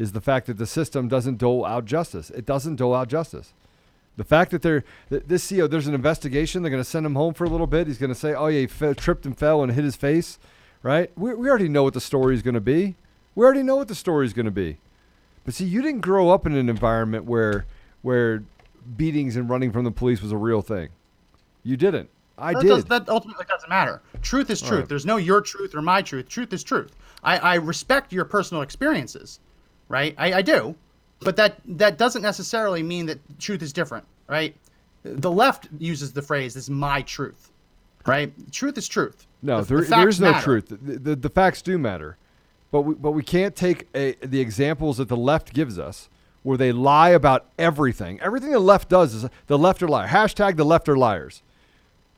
[0.00, 2.30] is the fact that the system doesn't dole out justice.
[2.30, 3.52] It doesn't dole out justice.
[4.16, 6.62] The fact that they're that this CO, there's an investigation.
[6.62, 7.86] They're going to send him home for a little bit.
[7.86, 10.38] He's going to say, "Oh yeah, he fe- tripped and fell and hit his face."
[10.82, 11.12] Right?
[11.16, 12.96] We we already know what the story is going to be.
[13.34, 14.78] We already know what the story is going to be.
[15.44, 17.66] But see, you didn't grow up in an environment where
[18.00, 18.42] where
[18.96, 20.88] beatings and running from the police was a real thing.
[21.62, 22.08] You didn't.
[22.38, 22.68] I that did.
[22.68, 24.00] Does, that ultimately doesn't matter.
[24.22, 24.80] Truth is truth.
[24.80, 24.88] right.
[24.88, 26.28] There's no your truth or my truth.
[26.28, 26.96] Truth is truth.
[27.22, 29.40] I, I respect your personal experiences,
[29.90, 30.14] right?
[30.16, 30.74] I, I do,
[31.20, 34.56] but that that doesn't necessarily mean that truth is different, right?
[35.02, 37.50] The left uses the phrase "this is my truth,"
[38.06, 38.32] right?
[38.50, 39.26] Truth is truth.
[39.42, 40.44] No, The- there, the there's no matter.
[40.44, 40.68] truth.
[40.68, 42.16] The, the, the facts do matter,
[42.70, 46.08] but we, but we can't take a, the examples that the left gives us,
[46.42, 48.20] where they lie about everything.
[48.20, 50.10] Everything the left does is the left are liars.
[50.10, 51.42] Hashtag the left are liars.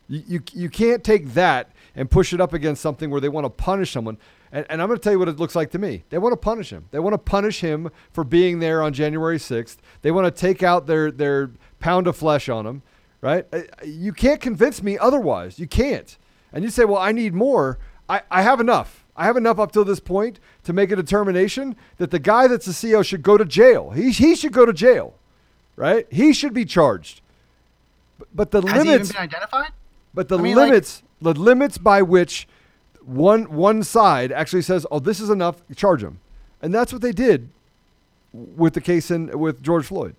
[0.09, 3.45] You, you, you can't take that and push it up against something where they want
[3.45, 4.19] to punish someone.
[4.53, 6.05] And, and I'm going to tell you what it looks like to me.
[6.11, 6.85] They want to punish him.
[6.91, 9.79] They want to punish him for being there on January 6th.
[10.03, 12.83] They want to take out their, their pound of flesh on him,
[13.23, 13.47] right?
[13.85, 15.59] You can't convince me otherwise.
[15.59, 16.17] You can't.
[16.53, 17.79] And you say, well, I need more.
[18.11, 19.05] I, I have enough.
[19.17, 22.67] I have enough up till this point to make a determination that the guy that's
[22.67, 23.91] the CO should go to jail.
[23.91, 25.15] He, he should go to jail,
[25.77, 26.07] right?
[26.11, 27.23] He should be charged.
[28.19, 29.12] But, but the Has he even limits.
[29.12, 29.71] been identified?
[30.12, 32.47] But the I mean, like- limits, the limits by which
[33.07, 36.19] one one side actually says, "Oh, this is enough," charge him,
[36.61, 37.49] and that's what they did
[38.33, 40.15] with the case in with George Floyd.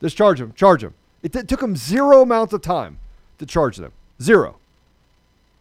[0.00, 0.94] Just charge him, charge him.
[1.22, 2.98] It t- took them zero amounts of time
[3.38, 3.92] to charge them.
[4.20, 4.56] Zero.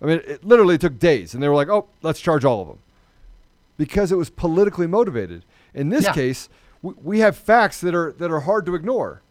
[0.01, 2.67] I mean, it literally took days, and they were like, "Oh, let's charge all of
[2.67, 2.79] them,"
[3.77, 5.43] because it was politically motivated.
[5.73, 6.13] In this Yeah.
[6.13, 6.49] case,
[6.81, 9.21] we, we have facts that are that are hard to ignore,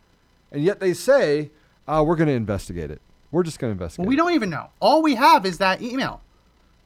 [0.51, 1.51] and yet they say,
[1.87, 3.01] uh, "We're going to investigate it.
[3.31, 4.69] We're just going to investigate." Well, we it." don't even know.
[4.81, 6.21] All we have is that email.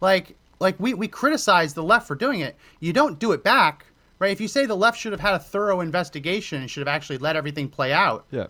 [0.01, 2.57] Like, like we, we criticize the left for doing it.
[2.81, 3.87] You don't do it back,
[4.19, 4.31] right?
[4.31, 7.19] If you say the left should have had a thorough investigation and should have actually
[7.19, 8.47] let everything play out, Yeah.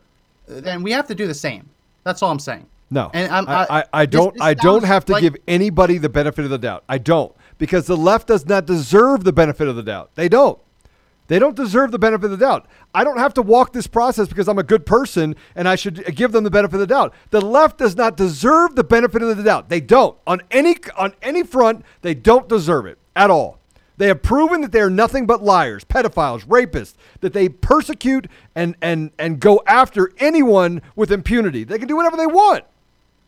[0.46, 1.68] then we have to do the same.
[2.04, 2.66] That's all I'm saying.
[2.90, 4.34] No, And I'm- I, I, I- don't.
[4.34, 6.84] this I don't have to like- give anybody the benefit of the doubt.
[6.88, 10.10] I don't because the left does not deserve the benefit of the doubt.
[10.14, 10.58] They don't.
[11.28, 12.66] They don't deserve the benefit of the doubt.
[12.94, 16.14] I don't have to walk this process because I'm a good person and I should
[16.14, 17.14] give them the benefit of the doubt.
[17.30, 19.68] The left does not deserve the benefit of the doubt.
[19.68, 20.16] They don't.
[20.26, 23.58] On any on any front, they don't deserve it at all.
[23.98, 28.76] They have proven that they are nothing but liars, pedophiles, rapists, that they persecute and
[28.80, 31.64] and and go after anyone with impunity.
[31.64, 32.64] They can do whatever they want.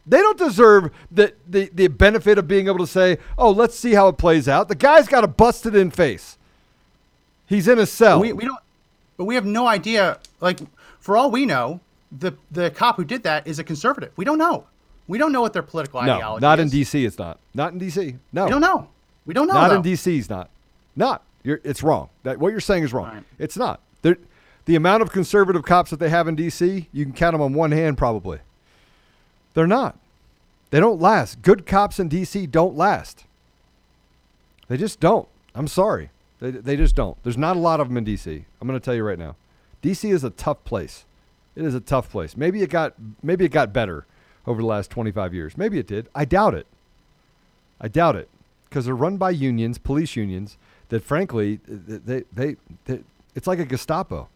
[0.07, 3.93] They don't deserve the, the, the benefit of being able to say, oh, let's see
[3.93, 4.69] how it plays out.
[4.69, 6.38] The guy's got a busted in face.
[7.49, 8.21] He's in a cell.
[8.21, 8.59] We, we don't,
[9.17, 10.19] but we have no idea.
[10.41, 10.61] Like,
[11.01, 11.81] for all we know,
[12.13, 14.13] the the cop who did that is a conservative.
[14.17, 14.65] We don't know.
[15.07, 16.69] We don't know what their political no, ideology not in.
[16.69, 17.05] D.C.
[17.05, 17.39] It's not.
[17.55, 18.17] Not in D.C.
[18.33, 18.45] No.
[18.45, 18.89] We don't know.
[19.25, 19.55] We don't know.
[19.55, 19.77] Not though.
[19.77, 20.19] in D.C.
[20.19, 20.51] It's not.
[20.95, 21.23] Not.
[21.43, 22.11] You're, it's wrong.
[22.25, 23.07] That what you're saying is wrong.
[23.07, 23.25] Right.
[23.39, 23.81] It's not.
[24.03, 24.19] They're,
[24.67, 26.89] the amount of conservative cops that they have in D.C.
[26.93, 28.41] You can count them on one hand, probably.
[29.55, 29.99] They're not.
[30.71, 31.41] They don't last.
[31.41, 32.47] Good cops in D.C.
[32.47, 33.25] don't last.
[34.69, 35.27] They just don't.
[35.55, 36.11] I'm sorry.
[36.41, 37.23] They, they just don't.
[37.23, 38.45] There's not a lot of them in DC.
[38.61, 39.37] I'm going to tell you right now.
[39.83, 41.05] DC is a tough place.
[41.57, 42.37] It is a tough place.
[42.37, 44.07] Maybe it got maybe it got better
[44.47, 45.57] over the last 25 years.
[45.57, 46.09] Maybe it did.
[46.15, 46.67] I doubt it.
[47.81, 48.29] I doubt it
[48.69, 50.57] because they're run by unions, police unions
[50.89, 53.01] that frankly they, they, they
[53.35, 54.29] it's like a Gestapo.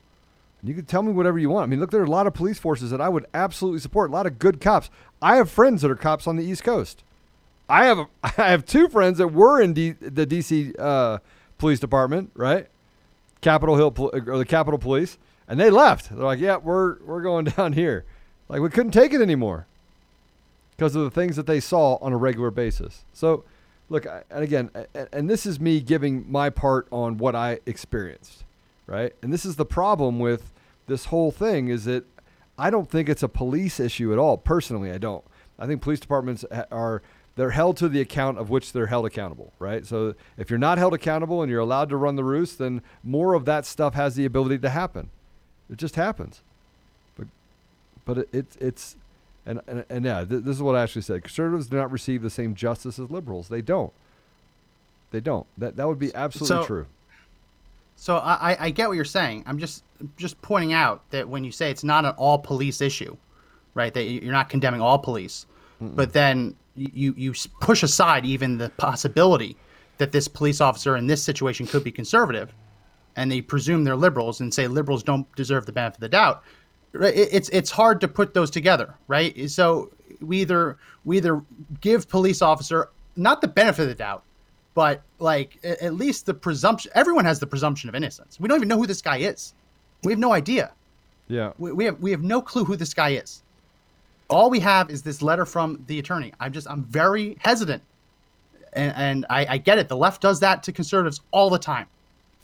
[0.65, 1.65] You can tell me whatever you want.
[1.65, 4.11] I mean, look, there are a lot of police forces that I would absolutely support.
[4.11, 4.91] A lot of good cops.
[5.21, 7.03] I have friends that are cops on the East Coast.
[7.69, 11.19] I have I have two friends that were in D, the DC uh,
[11.63, 12.67] Police Department, right?
[13.41, 16.11] Capitol Hill or the Capitol Police, and they left.
[16.11, 18.05] They're like, "Yeah, we're we're going down here."
[18.49, 19.69] Like we couldn't take it anymore
[20.77, 23.05] because of the things that they saw on a regular basis.
[23.13, 23.45] So,
[23.89, 24.71] look, and again,
[25.13, 28.43] and this is me giving my part on what I experienced,
[28.89, 29.15] right?
[29.23, 30.51] And this is the problem with
[30.89, 32.05] this whole thing is that
[32.59, 34.37] I don't think it's a police issue at all.
[34.37, 35.25] Personally, I don't.
[35.61, 37.03] I think police departments are
[37.37, 39.87] they're held to the account of which they're held accountable, right?
[39.87, 43.35] So if you're not held accountable and you're allowed to run the roost, then more
[43.35, 45.09] of that stuff has the ability to happen.
[45.71, 46.43] It just happens.
[47.17, 47.29] But
[48.05, 48.97] but it, it it's
[49.47, 51.23] and, and, and yeah, th- this is what I actually said.
[51.23, 53.49] Conservatives do not receive the same justice as liberals.
[53.49, 53.93] They don't.
[55.11, 55.47] They don't.
[55.59, 56.87] That that would be absolutely So- true.
[57.95, 59.45] So I, I get what you're saying.
[59.47, 59.85] I'm just
[60.17, 63.17] just pointing out that when you say it's not an all police issue,
[63.75, 63.95] right?
[63.95, 65.47] That you're not condemning all police,
[65.81, 69.57] but then you you push aside even the possibility
[69.99, 72.53] that this police officer in this situation could be conservative,
[73.17, 76.43] and they presume they're liberals and say liberals don't deserve the benefit of the doubt.
[76.95, 79.51] It's it's hard to put those together, right?
[79.51, 81.43] So we either we either
[81.81, 84.25] give police officer not the benefit of the doubt,
[84.75, 86.91] but like at least the presumption.
[86.95, 88.39] Everyone has the presumption of innocence.
[88.41, 89.55] We don't even know who this guy is.
[90.03, 90.73] We have no idea.
[91.29, 91.53] Yeah.
[91.59, 93.43] We, we have we have no clue who this guy is.
[94.33, 96.33] All we have is this letter from the attorney.
[96.41, 97.83] I'm just I'm very hesitant,
[98.73, 99.89] and, and I, I get it.
[99.89, 101.87] The left does that to conservatives all the time.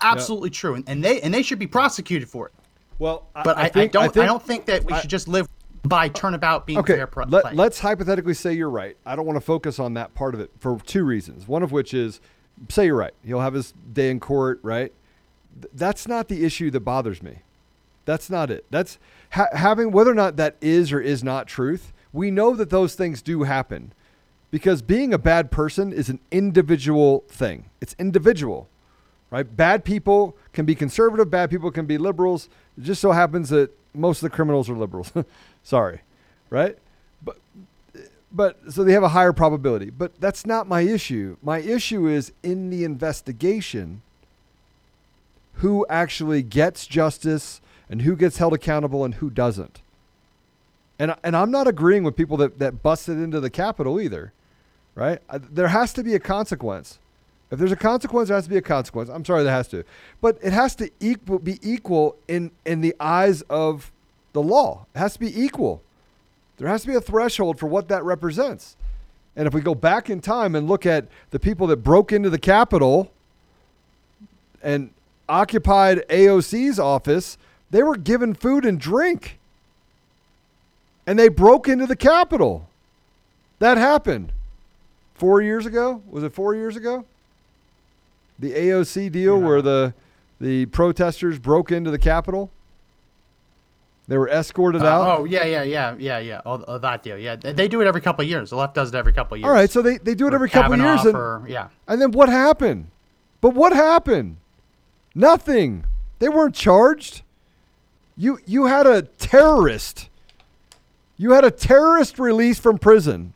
[0.01, 2.53] Absolutely true, and, and they and they should be prosecuted for it.
[2.99, 5.49] Well, But I, I, think- don't I, think- don't think that we should just live
[5.85, 8.97] by turnabout being okay, fair pro- let, let's hypothetically say you're right.
[9.07, 11.47] I don't want to focus on that part of it for two reasons.
[11.49, 12.21] One of which is,
[12.69, 13.15] say you're right.
[13.25, 14.93] He'll have his day in court, right?
[15.61, 17.39] Th- That's not the issue that bothers me.
[18.09, 18.65] That's not it.
[18.71, 18.99] That's
[19.33, 21.93] ha- having whether or not that is or is not truth.
[22.11, 23.93] We know that those things do happen
[24.51, 27.67] because being a bad person is an individual thing.
[27.83, 28.67] It's individual,
[29.31, 29.43] right?
[29.43, 32.49] Bad people can be conservative, bad people can be liberals.
[32.79, 35.13] It just so happens that most of the criminals are liberals.
[35.63, 36.01] Sorry,
[36.49, 36.79] right?
[37.23, 37.37] But
[38.33, 39.91] but so they have a higher probability.
[39.91, 41.37] But that's not my issue.
[41.43, 44.01] My issue is in the investigation
[45.57, 49.81] who actually gets justice and who gets held accountable and who doesn't.
[50.99, 54.33] And and I'm not agreeing with people that that busted into the Capitol either,
[54.95, 55.21] right?
[55.33, 56.99] There has to be a consequence.
[57.51, 59.09] If there's a consequence, there has to be a consequence.
[59.09, 59.85] I'm sorry, there has to,
[60.21, 63.93] but it has to equal be equal in in the eyes of
[64.33, 64.87] the law.
[64.95, 65.83] It has to be equal.
[66.59, 68.77] There has to be a threshold for what that represents.
[69.37, 72.29] And if we go back in time and look at the people that broke into
[72.29, 73.13] the Capitol
[74.61, 74.91] and
[75.29, 77.39] occupied AOC's office,
[77.71, 79.39] they were given food and drink.
[81.07, 82.69] And they broke into the Capitol.
[83.59, 84.33] That happened
[85.15, 86.03] four years ago.
[86.09, 87.05] Was it four years ago?
[88.39, 89.95] The AOC deal where the
[90.41, 92.51] the protesters broke into the Capitol.
[94.07, 95.19] They were escorted uh, out.
[95.19, 98.01] oh yeah yeah yeah yeah yeah oh, oh, that deal yeah they, do it every
[98.01, 99.99] couple of years the left does it every couple of years All right, so they,
[99.99, 101.05] they do it Or every couple of years.
[101.05, 102.89] And, for- yeah and then what happened?
[103.43, 104.39] But what happened?
[105.15, 105.85] Nothing.
[106.21, 107.23] They weren't charged.
[108.19, 110.09] You you had a terrorist.
[111.17, 113.33] You had a terrorist released from prison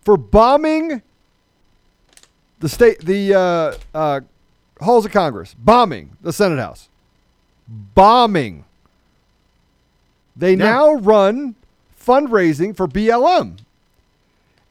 [0.00, 1.02] for bombing
[2.58, 4.20] the state the uh, uh,
[4.80, 6.88] halls of Congress, bombing the Senate House,
[7.68, 8.64] bombing.
[10.34, 11.54] They now run
[12.00, 13.58] fundraising for BLM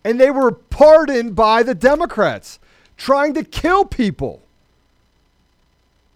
[0.03, 2.59] and they were pardoned by the Democrats
[2.97, 4.41] trying to kill people.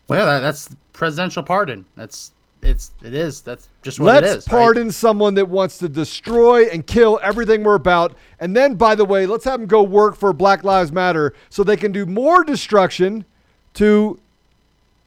[0.07, 2.31] well that, that's presidential pardon that's
[2.65, 4.59] it's it is that's just what Let's it is right?
[4.59, 8.15] pardon someone that wants to destroy and kill everything we're about.
[8.39, 11.63] And then, by the way, let's have them go work for Black Lives Matter so
[11.63, 13.25] they can do more destruction
[13.75, 14.19] to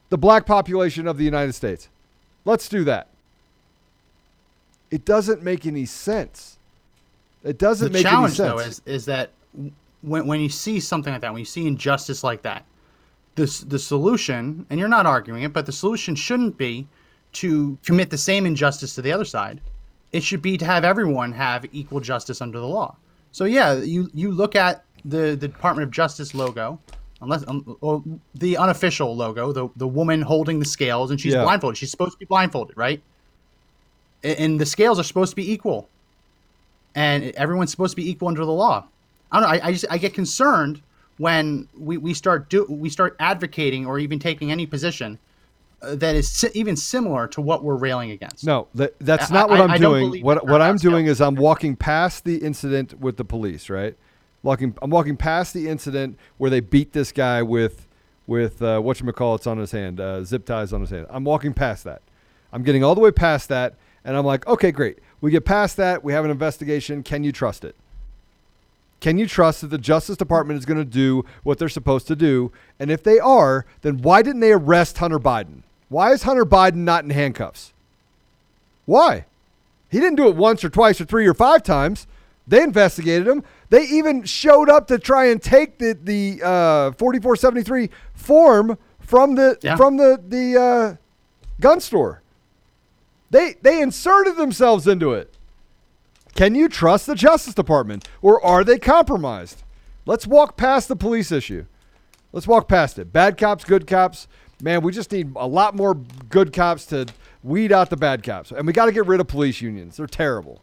[0.09, 1.89] the black population of the United States.
[2.45, 3.09] Let's do that.
[4.89, 6.57] It doesn't make any sense.
[7.43, 8.79] It doesn't the make challenge any though sense.
[8.79, 9.31] is is that
[10.01, 12.65] when when you see something like that, when you see injustice like that,
[13.35, 16.87] this the solution, and you're not arguing it, but the solution shouldn't be
[17.33, 19.61] to commit the same injustice to the other side.
[20.11, 22.95] It should be to have everyone have equal justice under the law.
[23.31, 26.79] So yeah, you you look at the the Department of Justice logo,
[27.21, 28.03] unless um, or
[28.35, 31.43] the unofficial logo, the the woman holding the scales, and she's Yeah.
[31.43, 31.77] blindfolded.
[31.77, 33.01] She's supposed to be blindfolded, right?
[34.23, 35.87] A- And the scales are supposed to be equal,
[36.95, 38.85] and everyone's supposed to be equal under the law.
[39.31, 39.55] I don't know.
[39.55, 40.81] I, I just I get concerned
[41.19, 45.19] when we, we start do we start advocating or even taking any position
[45.81, 48.45] uh, that is si- even similar to what we're railing against.
[48.45, 50.05] No, that, that's I- not what I- I'm I doing.
[50.07, 53.95] believe What what I'm doing is I'm walking past the incident with the police, right?
[54.41, 57.85] Walking, I'm walking past the incident where they beat this guy with
[58.25, 61.05] with uh, what you call it's on his hand, uh, zip ties on his hand.
[61.09, 62.01] I'm walking past that.
[62.53, 64.99] I'm getting all the way past that, and I'm like, okay, great.
[65.19, 66.03] We get past that.
[66.03, 67.03] We have an investigation.
[67.03, 67.75] Can you trust it?
[68.99, 72.15] Can you trust that the Justice Department is going to do what they're supposed to
[72.15, 72.51] do?
[72.79, 75.63] And if they are, then why didn't they arrest Hunter Biden?
[75.87, 77.71] Why is Hunter Biden not in handcuffs?
[78.85, 79.25] Why?
[79.89, 82.07] He didn't do it once or twice or three or five times.
[82.47, 83.43] They investigated him.
[83.69, 89.57] They even showed up to try and take the the uh, 4473 form from the
[89.61, 89.75] Yeah.
[89.75, 90.95] from the the uh,
[91.61, 92.21] gun store.
[93.31, 95.33] They they inserted themselves into it.
[96.35, 99.63] Can you trust the Justice Department or are they compromised?
[100.05, 101.65] Let's walk past the police issue.
[102.31, 103.11] Let's walk past it.
[103.11, 104.27] Bad cops, good cops.
[104.61, 107.07] Man, we just need a lot more good cops to
[107.43, 108.51] weed out the bad cops.
[108.51, 109.97] And we got to get rid of police unions.
[109.97, 110.61] They're terrible.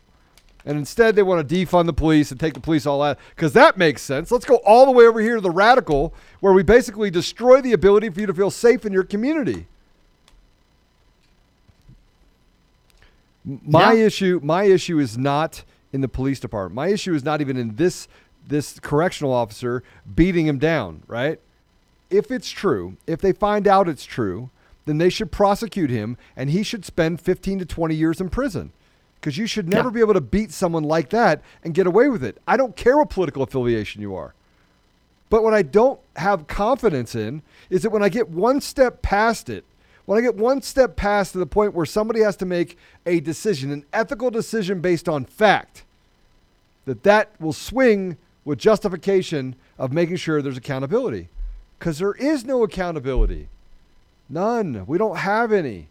[0.65, 3.53] And instead, they want to defund the police and take the police all out because
[3.53, 4.33] that makes sense.
[4.33, 7.73] Let's go all the way over here to the radical, where we basically destroy the
[7.73, 9.69] ability for you to feel safe in your community.
[13.47, 14.07] My Yeah.
[14.07, 16.75] issue, my issue is not in the police department.
[16.75, 18.09] My issue is not even in this
[18.49, 19.83] this correctional officer
[20.15, 21.03] beating him down.
[21.07, 21.41] Right?
[22.11, 24.51] If it's true, if they find out it's true,
[24.85, 28.71] then they should prosecute him, and he should spend 15 to 20 years in prison.
[29.17, 29.95] Because you should never Yeah.
[29.95, 32.39] be able to beat someone like that and get away with it.
[32.47, 34.35] I don't care what political affiliation you are.
[35.29, 39.49] But what I don't have confidence in is that when I get one step past
[39.51, 39.65] it,
[40.07, 43.21] when I get one step past to the point where somebody has to make a
[43.21, 45.85] decision, an ethical decision based on fact,
[46.87, 51.29] that that will swing with justification of making sure there's accountability.
[51.79, 53.49] Because there is no accountability.
[54.31, 54.87] None.
[54.87, 55.89] We don't have any.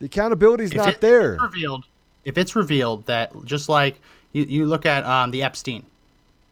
[0.00, 1.34] The accountability is not it- there.
[1.34, 1.84] If it's revealed,
[2.24, 4.00] if it's revealed that just like
[4.32, 5.84] you, you look at um, the Epstein,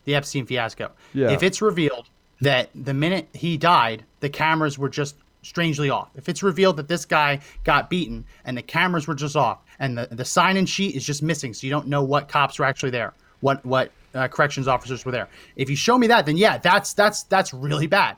[0.05, 0.91] the Epstein fiasco.
[1.15, 1.31] Yeah.
[1.31, 2.07] If it's revealed
[2.41, 5.17] that the minute he died, the cameras were just
[5.47, 6.11] strangely off.
[6.17, 9.97] If it's revealed that this guy got beaten and the cameras were just off and
[9.97, 12.65] the, the sign in sheet is just missing, so you don't know what cops were
[12.65, 15.29] actually there, what what uh, corrections officers were there.
[15.57, 18.17] If you show me that, then yeah, that's that's that's really bad,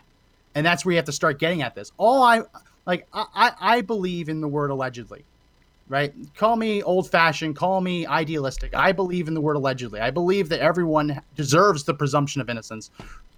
[0.55, 1.93] and that's where you have to start getting at this.
[1.99, 2.43] All I
[2.87, 5.25] like, I I, I believe in the word allegedly
[5.89, 6.13] right?
[6.37, 8.75] Call me old fashioned, call me idealistic.
[8.75, 10.01] I believe in the word allegedly.
[10.01, 12.91] I believe that everyone deserves the presumption of innocence,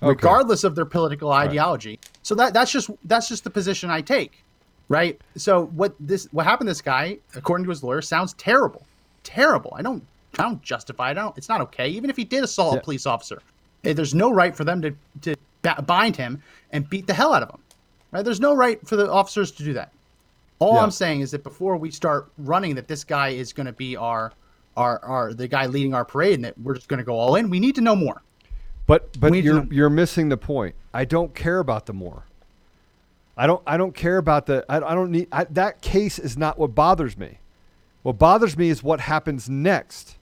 [0.02, 1.98] regardless of their political ideology.
[2.22, 4.42] So that that's just that's just the position I take.
[4.88, 5.20] Right?
[5.36, 8.84] So what this what happened to this guy, according to his lawyer, sounds terrible.
[9.22, 9.72] Terrible.
[9.76, 10.04] I don't
[10.38, 11.12] I don't justify it.
[11.12, 11.88] I don't it's not okay.
[11.88, 12.80] Even if he did assault Yeah.
[12.80, 13.40] a police officer.
[13.84, 15.36] eh, There's no right for them to to
[15.82, 16.42] bind him
[16.72, 17.60] and beat the hell out of him.
[18.10, 18.24] Right?
[18.24, 19.92] There's no right for the officers to do that.
[20.60, 20.82] All Yeah.
[20.82, 23.96] I'm saying is that before we start running that this guy is going to be
[23.96, 24.32] our,
[24.76, 27.34] our, our, the guy leading our parade, and that we're just going to go all
[27.34, 28.22] in, we need to know more.
[28.86, 30.74] But but We need to you're you're missing the point.
[30.92, 32.24] I don't care about the more.
[33.36, 36.36] I don't I don't care about the I, I don't need I, that case is
[36.36, 37.38] not what bothers me.
[38.02, 40.16] What bothers me is what happens next.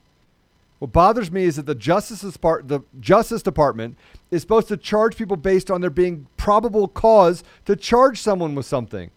[0.80, 3.97] What bothers me is that the Justice Depart- the Justice Department
[4.30, 8.66] is supposed to charge people based on there being probable cause to charge someone with
[8.66, 9.11] something.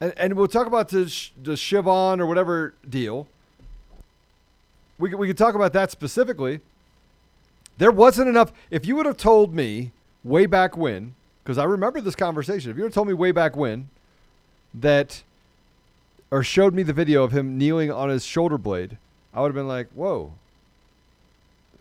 [0.00, 3.26] And, and we'll talk about the, the Chevron or whatever deal.
[4.98, 6.60] We, could- we could talk about that specifically.
[7.78, 8.52] There wasn't enough.
[8.70, 9.92] If you would have told me
[10.22, 13.32] way back when, because I remember this conversation, if you would have told me way
[13.32, 13.88] back when
[14.72, 15.22] that,
[16.30, 18.96] or showed me the video of him kneeling on his shoulder blade,
[19.32, 20.32] I would have been like, whoa,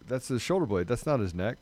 [0.07, 0.87] that's his shoulder blade.
[0.87, 1.57] That's not his neck.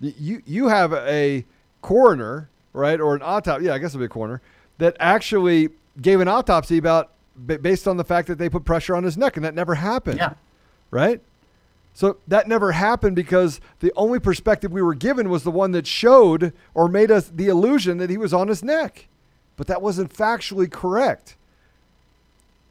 [0.00, 1.44] You, you have a
[1.80, 3.00] coroner, right?
[3.00, 3.66] Or an autopsy.
[3.66, 4.40] Yeah, I guess it'll be a coroner
[4.78, 5.68] that actually
[6.00, 7.10] gave an autopsy about
[7.46, 10.18] based on the fact that they put pressure on his neck, and that never happened
[10.18, 10.34] Yeah.
[10.90, 11.20] right?
[11.94, 15.86] So that never happened because the only perspective we were given was the one that
[15.86, 19.08] showed or made us the illusion that he was on his neck.
[19.56, 21.36] But that wasn't factually correct.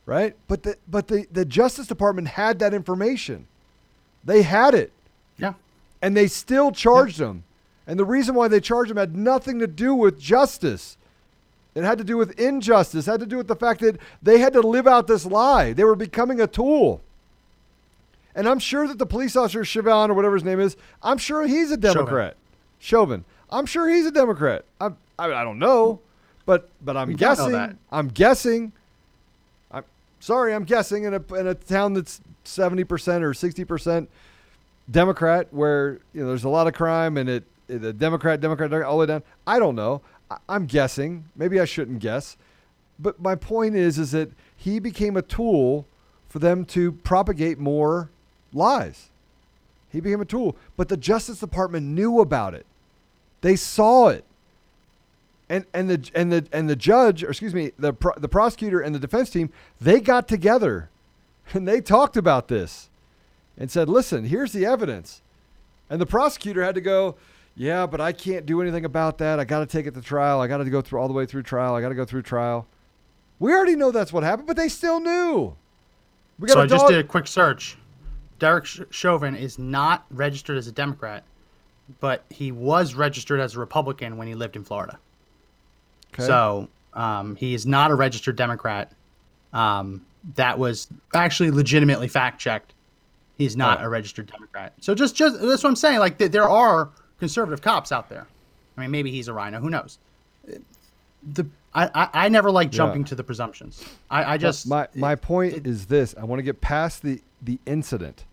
[0.07, 0.35] Right?
[0.47, 3.45] But the but the, the Justice Department had that information.
[4.23, 4.91] They had it.
[5.37, 5.53] Yeah.
[6.01, 7.43] And they still charged him.
[7.85, 10.97] And the reason why they charged him had nothing to do with justice.
[11.73, 13.07] It had to do with injustice.
[13.07, 15.73] It had to do with the fact that they had to live out this lie.
[15.73, 17.01] They were becoming a tool.
[18.35, 21.47] And I'm sure that the police officer, Chauvin or whatever his name is, I'm sure
[21.47, 22.35] he's a Democrat.
[22.79, 23.25] Chauvin.
[23.49, 24.65] I'm sure he's a Democrat.
[24.79, 25.99] I'm, I, I don't know,
[26.45, 27.51] but but I'm know guessing.
[27.51, 27.75] that.
[27.91, 28.71] I'm guessing.
[29.71, 29.83] I'm
[30.19, 30.53] sorry.
[30.53, 34.09] I'm guessing in a in a town that's seventy percent or sixty percent
[34.89, 38.83] Democrat, where you know there's a lot of crime and it, a Democrat, Democrat, Democrat,
[38.83, 39.23] all the way down.
[39.45, 40.01] I don't know.
[40.47, 41.25] I'm guessing.
[41.35, 42.37] Maybe I shouldn't guess,
[42.99, 45.85] but my point is, is that he became a tool
[46.29, 48.09] for them to propagate more
[48.53, 49.09] lies.
[49.89, 52.65] He became a tool, but the Justice Department knew about it.
[53.41, 54.23] They saw it.
[55.49, 58.79] And and the and the and the judge, or excuse me, the pro, the prosecutor
[58.79, 59.49] and the defense team,
[59.81, 60.89] they got together
[61.53, 62.89] and they talked about this
[63.57, 65.21] and said, "Listen, here's the evidence."
[65.89, 67.17] And the prosecutor had to go,
[67.55, 69.39] "Yeah, but I can't do anything about that.
[69.39, 70.39] I got to take it to trial.
[70.41, 71.75] I got to go through all the way through trial.
[71.75, 72.67] I got to go through trial."
[73.39, 75.55] We already know that's what happened, but they still knew.
[76.39, 77.75] We So a I just did a quick search.
[78.39, 81.23] Derek Chauvin is not registered as a Democrat,
[81.99, 84.97] but he was registered as a Republican when he lived in Florida.
[86.13, 86.25] Okay.
[86.25, 88.91] So um, he is not a registered Democrat.
[89.53, 92.73] Um, that was actually legitimately fact checked.
[93.37, 93.85] He's not Oh.
[93.85, 94.73] a registered Democrat.
[94.81, 95.99] So just just that's what I'm saying.
[95.99, 96.89] Like th- there are
[97.21, 98.27] conservative cops out there.
[98.77, 99.59] I mean, maybe he's a RINO.
[99.61, 99.97] Who knows?
[101.23, 103.07] The I, I, I never like jumping Yeah.
[103.09, 103.81] to the presumptions.
[104.09, 107.21] I, I just my my point it- is this: I want to get past the
[107.41, 108.25] the incident.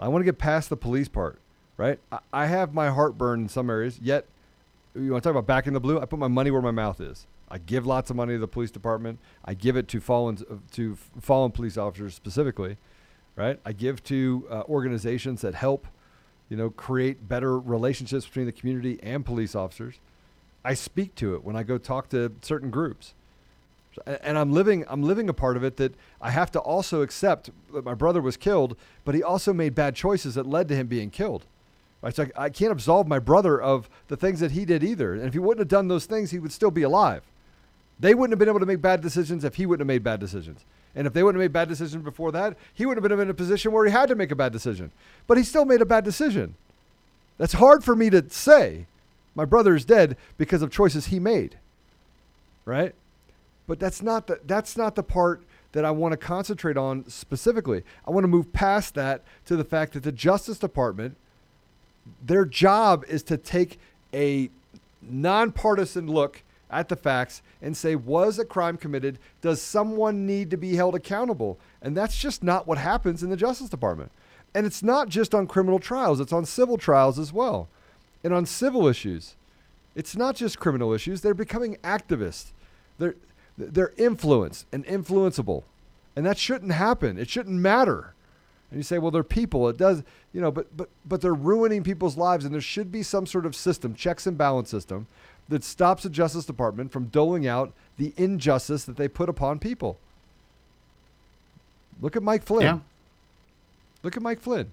[0.00, 1.38] I want to get past the police part,
[1.76, 1.98] right?
[2.10, 3.98] I, I have my heartburn in some areas.
[4.00, 4.24] Yet,
[4.94, 6.00] you want to talk about back in the blue?
[6.00, 7.26] I put my money where my mouth is.
[7.50, 9.18] I give lots of money to the police department.
[9.44, 10.38] I give it to fallen
[10.72, 12.78] to fallen police officers specifically,
[13.36, 13.58] right?
[13.66, 15.86] I give to uh, organizations that help,
[16.52, 19.94] you know, create better relationships between the community and police officers.
[20.62, 23.14] I speak to it when I go talk to certain groups
[24.06, 27.48] and I'm living I'm living a part of it that I have to also accept
[27.72, 28.76] that my brother was killed,
[29.06, 31.46] but he also made bad choices that led to him being killed.
[32.02, 32.14] Right?
[32.14, 35.14] So I, I can't absolve my brother of the things that he did either.
[35.14, 37.22] And if he wouldn't have done those things, he would still be alive.
[37.98, 40.20] They wouldn't have been able to make bad decisions if he wouldn't have made bad
[40.20, 40.66] decisions.
[40.94, 43.30] And if they wouldn't have made bad decisions before that, he wouldn't have been in
[43.30, 44.90] a position where he had to make a bad decision.
[45.26, 46.54] But he still made a bad decision.
[47.38, 48.86] That's hard for me to say.
[49.34, 51.56] My brother is dead because of choices he made.
[52.64, 52.94] Right?
[53.66, 57.82] But that's not the that's not the part that I want to concentrate on specifically.
[58.06, 61.16] I want to move past that to the fact that the Justice Department
[62.24, 63.78] their job is to take
[64.12, 64.50] a
[65.00, 66.42] nonpartisan look
[66.72, 69.18] at the facts and say was a crime committed?
[69.40, 71.58] Does someone need to be held accountable?
[71.82, 74.10] And that's just not what happens in the justice department.
[74.54, 77.68] And it's not just on criminal trials it's on civil trials as well.
[78.24, 79.36] And on civil issues
[79.94, 82.52] it's not just criminal issues they're becoming activists.
[82.98, 83.16] They're
[83.58, 85.64] they're influenced and influenceable.
[86.16, 87.18] And that shouldn't happen.
[87.18, 88.14] It shouldn't matter.
[88.70, 89.68] And you say well they're people.
[89.68, 90.02] It does
[90.32, 93.44] you know but but but they're ruining people's lives and there should be some sort
[93.44, 95.06] of system checks and balance system
[95.48, 99.98] that stops the justice department from doling out the injustice that they put upon people
[102.00, 102.78] look at mike flynn Yeah.
[104.02, 104.70] look at mike flynn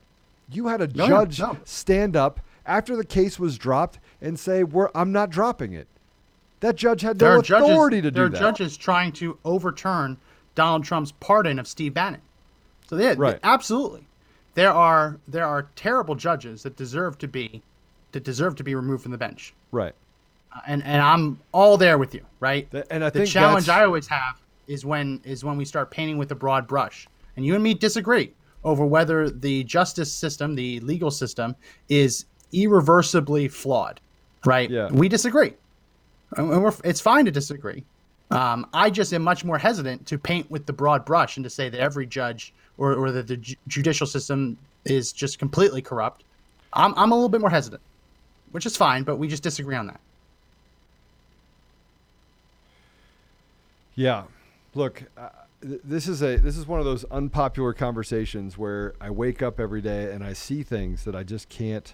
[0.52, 1.58] you had a No, judge no.
[1.64, 5.88] stand up after the case was dropped and say We're, i'm not dropping it
[6.62, 9.12] that judge had there no are judges, authority to there do are that judges trying
[9.14, 10.18] to overturn
[10.56, 12.20] Donald Trump's pardon of Steve Bannon.
[12.90, 13.40] So they, Right.
[13.44, 14.04] absolutely,
[14.56, 17.62] there are there are terrible judges that deserve to be
[18.12, 19.54] that deserve to be removed from the bench.
[19.72, 19.94] right
[20.68, 22.70] and and I'm all there with you, right?
[22.72, 26.18] Th- and I the challenge I always have is when is when we start painting
[26.18, 28.34] with a broad brush, and you and me disagree
[28.64, 31.56] over whether the justice system, the legal system,
[31.88, 34.00] is irreversibly flawed,
[34.46, 34.70] right?
[34.70, 34.90] Yeah.
[34.92, 35.54] We disagree,
[36.36, 37.84] and we're, it's fine to disagree.
[38.32, 41.50] Um, I just am much more hesitant to paint with the broad brush and to
[41.50, 46.24] say that every judge or, or that the ju- judicial system is just completely corrupt.
[46.74, 47.82] I'm, I'm a little bit more hesitant,
[48.52, 50.00] which is fine, but we just disagree on that.
[54.00, 54.24] Yeah.
[54.76, 55.28] Look, uh,
[55.62, 59.60] th- this is a this is one of those unpopular conversations where I wake up
[59.60, 61.94] every day and I see things that I just can't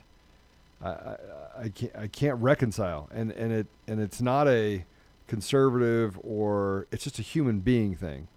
[0.83, 1.17] I, I,
[1.57, 3.09] I can't I can't reconcile.
[3.11, 4.85] And and it and it's not a
[5.27, 8.27] conservative or it's just a human being thing,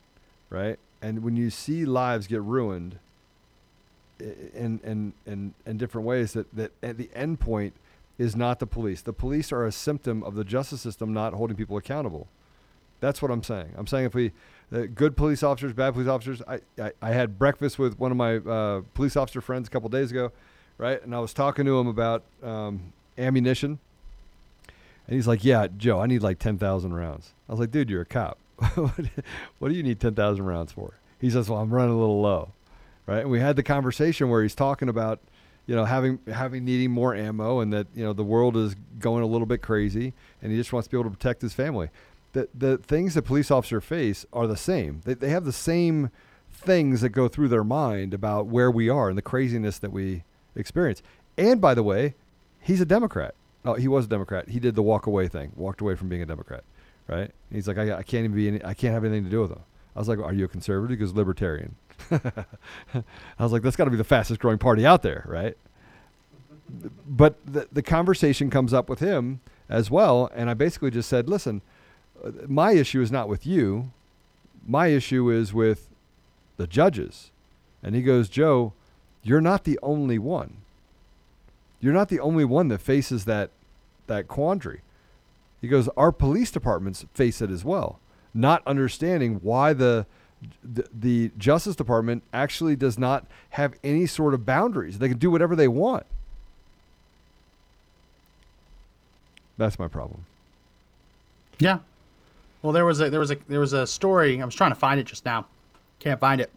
[0.49, 0.79] right?
[1.03, 2.99] And when you see lives get ruined
[4.19, 7.75] in in in, in different ways that that at the end point
[8.17, 9.03] is not the police.
[9.03, 12.29] The police are a symptom of the justice system not holding people accountable.
[13.01, 13.75] That's what I'm saying.
[13.77, 14.33] I'm saying if we,
[14.73, 16.43] uh, good police officers, bad police officers.
[16.47, 19.89] I, I, I had breakfast with one of my uh, police officer friends a couple
[19.89, 20.33] days ago,
[20.77, 21.03] right?
[21.03, 23.79] And I was talking to him about um, ammunition.
[25.07, 27.89] And he's like, "Yeah, Joe, I need like ten thousand rounds." I was like, "Dude,
[27.89, 28.39] you're a cop.
[28.75, 32.21] what do you need ten thousand rounds for?" He says, "Well, I'm running a little
[32.21, 32.53] low."
[33.07, 33.21] Right?
[33.21, 35.21] And we had the conversation where he's talking about,
[35.67, 39.23] you know, having having needing more ammo, and that you know the world is going
[39.23, 41.89] a little bit crazy, and he just wants to be able to protect his family.
[42.33, 45.01] The the things that police officers face are the same.
[45.05, 46.11] They they have the same
[46.51, 50.25] things that go through their mind about where we are and the craziness that we
[50.57, 51.03] experience.
[51.37, 52.15] And by the way,
[52.61, 53.35] he's a Democrat.
[53.65, 54.49] Oh, he was a Democrat.
[54.49, 56.65] He did the walk away thing, walked away from being a Democrat,
[57.07, 57.21] right?
[57.21, 59.41] And he's like, I, I can't even be, any, I can't have anything to do
[59.41, 59.61] with him.
[59.95, 60.91] I was like, Are you a conservative?
[60.91, 61.75] He goes, Libertarian.
[62.11, 63.03] I
[63.39, 65.57] was like, That's got to be the fastest growing party out there, right?
[67.07, 70.31] But the, the conversation comes up with him as well.
[70.35, 71.63] And I basically just said, Listen,
[72.47, 73.91] my issue is not with you.
[74.67, 75.89] My issue is with
[76.57, 77.31] the judges.
[77.83, 78.73] And he goes, Joe,
[79.23, 80.59] you're not the only one.
[81.81, 83.51] You're not the only one that faces that
[84.09, 84.81] that quandary.
[85.61, 87.99] He goes, our police departments face it as well,
[88.33, 90.07] not understanding why the
[90.63, 94.99] the, the Justice Department actually does not have any sort of boundaries.
[94.99, 96.07] They can do whatever they want.
[99.57, 100.27] That's my problem.
[101.59, 101.81] Yeah.
[102.63, 104.41] Well, there was a there was a there was a story.
[104.41, 105.47] I was trying to find it just now.
[106.01, 106.51] Can't find it.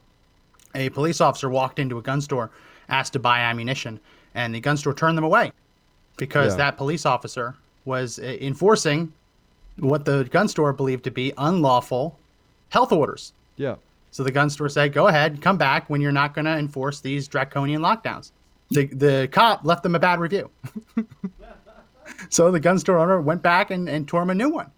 [0.76, 2.50] A police officer walked into a gun store,
[2.90, 4.00] asked to buy ammunition,
[4.36, 5.52] and the gun store turned them away
[6.18, 6.58] because Yeah.
[6.58, 9.12] that police officer was uh, enforcing
[9.78, 12.18] what the gun store believed to be unlawful
[12.70, 13.34] health orders.
[13.58, 13.76] Yeah.
[14.12, 17.00] So the gun store said, "Go ahead, come back when you're not going to enforce
[17.00, 18.32] these draconian lockdowns."
[18.72, 20.50] The the cop left them a bad review.
[22.30, 24.72] so the gun store owner went back and, and tore him a new one.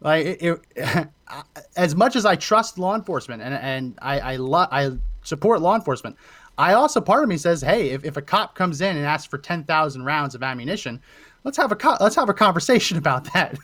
[0.00, 1.08] Like it, it,
[1.76, 4.90] as much as I trust law enforcement and and I I, lo- I
[5.22, 6.16] support law enforcement,
[6.58, 9.26] I also part of me says, hey, if, if a cop comes in and asks
[9.26, 11.00] for ten thousand rounds of ammunition,
[11.44, 13.56] let's have a co- let's have a conversation about that.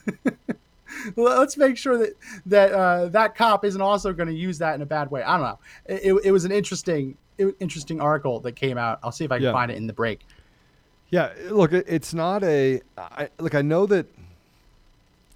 [1.16, 2.14] let's make sure that
[2.46, 5.22] that uh, that cop isn't also going to use that in a bad way.
[5.22, 5.58] I don't know.
[5.86, 7.16] It, it was an interesting
[7.60, 9.00] interesting article that came out.
[9.02, 9.52] I'll see if I can Yeah.
[9.52, 10.20] find it in the break.
[11.10, 12.80] Yeah, look, it's not a.
[12.96, 14.06] I, look, I know that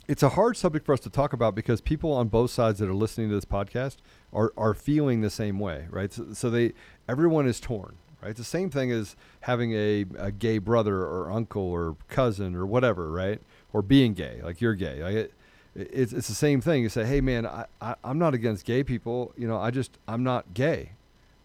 [0.08, 2.88] it's a hard subject for us to talk about because people on both sides that
[2.88, 3.96] are listening to this podcast
[4.32, 6.12] are are feeling the same way, right?
[6.12, 6.72] So, so they
[7.08, 8.30] everyone is torn, right?
[8.30, 12.66] It's the same thing as having a, a gay brother or uncle or cousin or
[12.66, 13.40] whatever, right?
[13.72, 15.02] Or being gay, like you're gay.
[15.02, 15.32] Like it,
[15.74, 16.82] it's it's the same thing.
[16.82, 19.32] You say, hey man, I, I I'm not against gay people.
[19.36, 20.92] You know, I just I'm not gay,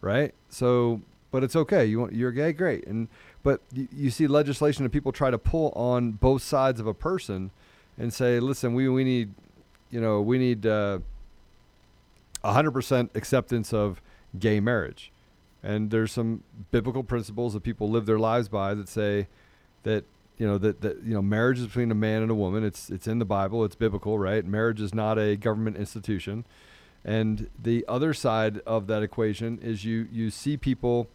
[0.00, 0.34] right?
[0.48, 1.00] So,
[1.32, 1.84] but it's okay.
[1.84, 2.86] You want you're gay, great.
[2.86, 3.08] And
[3.42, 6.94] but you, you see legislation and people try to pull on both sides of a
[6.94, 7.50] person
[8.02, 9.32] and say, listen, we we need,
[9.90, 10.98] you know, we need uh,
[12.42, 14.02] 100% acceptance of
[14.36, 15.12] gay marriage.
[15.62, 16.42] And there's some
[16.72, 19.28] biblical principles that people live their lives by that say
[19.84, 20.04] that
[20.36, 22.64] you know that, that you know marriage is between a man and a woman.
[22.64, 23.64] It's it's in the Bible.
[23.64, 24.44] It's biblical, right?
[24.44, 26.44] Marriage is not a government institution.
[27.04, 31.06] And the other side of that equation is you you see people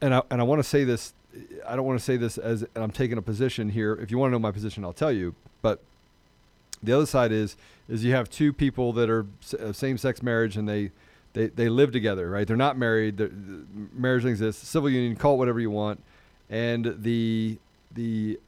[0.00, 1.14] and I and I want to say this
[1.66, 3.94] I don't want to say this as I'm taking a position here.
[3.94, 5.34] If you want to know my position, I'll tell you.
[5.62, 5.80] But
[6.82, 7.56] the other side is
[7.88, 9.26] is you have two people that are
[9.58, 10.90] uh, same sex marriage and they,
[11.32, 12.46] they they live together, right?
[12.46, 13.16] They're not married.
[13.16, 13.30] They're,
[13.92, 14.66] marriage exists.
[14.66, 16.02] Civil union, call it whatever you want.
[16.50, 17.58] And the
[17.94, 18.38] the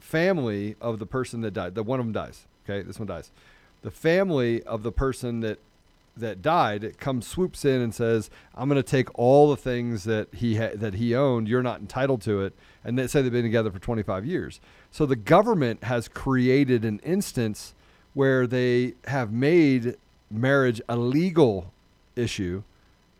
[0.00, 2.46] family of the person that died, the one of them dies.
[2.64, 3.30] Okay, this one dies.
[3.82, 5.58] The family of the person that
[6.20, 10.04] that died it comes swoops in and says, "I'm going to take all the things
[10.04, 11.48] that he ha- that he owned.
[11.48, 12.54] You're not entitled to it."
[12.84, 14.60] And they say they've been together for 25 years.
[14.90, 17.74] So the government has created an instance
[18.14, 19.96] where they have made
[20.30, 21.72] marriage a legal
[22.16, 22.62] issue,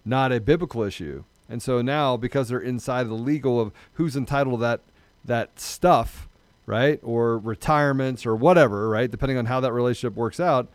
[0.04, 1.24] not a biblical issue.
[1.48, 4.80] And so now, because they're inside the legal of who's entitled to that
[5.24, 6.28] that stuff,
[6.66, 10.68] right, or retirements or whatever, right, depending on how that relationship works out,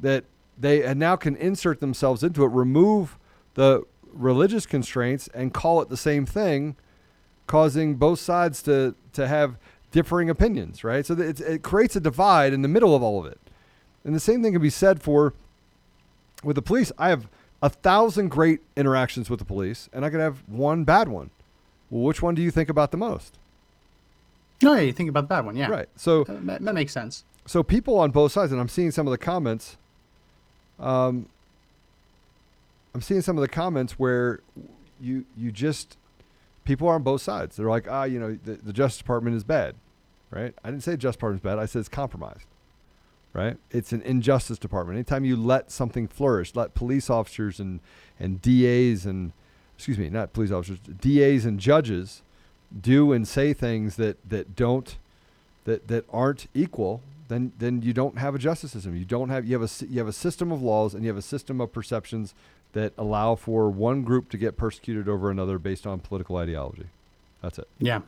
[0.00, 0.24] that
[0.58, 3.18] they now can insert themselves into it, remove
[3.54, 3.82] the
[4.12, 6.76] religious constraints, and call it the same thing,
[7.46, 9.56] causing both sides to to have
[9.90, 11.06] differing opinions, right?
[11.06, 13.38] So it's, it creates a divide in the middle of all of it.
[14.04, 15.34] And the same thing can be said for
[16.42, 16.90] with the police.
[16.98, 17.28] I have
[17.62, 21.30] a thousand great interactions with the police, and I could have one bad one.
[21.90, 23.38] Well, which one do you think about the most?
[24.64, 25.68] Oh, no, you think about that one, yeah.
[25.68, 25.88] Right.
[25.96, 27.24] So that, that makes sense.
[27.46, 29.76] so people on both sides, and I'm seeing some of the comments.
[30.78, 31.26] Um,
[32.94, 34.40] I'm seeing some of the comments where
[35.00, 35.96] you you just
[36.64, 37.56] people are on both sides.
[37.56, 39.74] They're like, ah, you know, the, the Justice Department is bad,
[40.30, 40.54] right?
[40.64, 41.58] I didn't say Justice Department is bad.
[41.58, 42.46] I said it's compromised,
[43.32, 43.56] right?
[43.70, 44.96] It's an injustice department.
[44.96, 47.80] Anytime you let something flourish, let police officers and
[48.18, 49.32] and DAs and
[49.76, 52.22] excuse me, not police officers, DAs and judges
[52.80, 54.96] do and say things that that don't
[55.64, 58.96] that that aren't equal, then then you don't have a justice system.
[58.96, 61.16] You don't have you have a you have a system of laws and you have
[61.16, 62.34] a system of perceptions
[62.72, 66.86] that allow for one group to get persecuted over another based on political ideology.
[67.40, 67.68] That's it.
[67.78, 68.00] Yeah.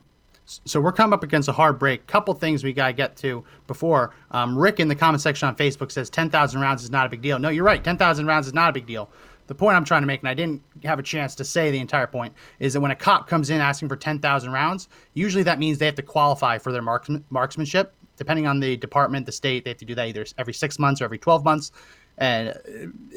[0.46, 2.06] So we're coming up against a hard break.
[2.06, 4.14] Couple things we got to get to before.
[4.30, 7.20] Um, Rick in the comment section on Facebook says 10,000 rounds is not a big
[7.20, 7.38] deal.
[7.38, 7.82] No, you're right.
[7.82, 9.10] 10,000 rounds is not a big deal.
[9.48, 11.78] The point I'm trying to make, and I didn't have a chance to say the
[11.78, 15.58] entire point, is that when a cop comes in asking for 10,000 rounds, usually that
[15.58, 17.94] means they have to qualify for their marksman, marksmanship.
[18.16, 21.00] Depending on the department, the state, they have to do that either every six months
[21.00, 21.72] or every 12 months.
[22.18, 22.52] And uh,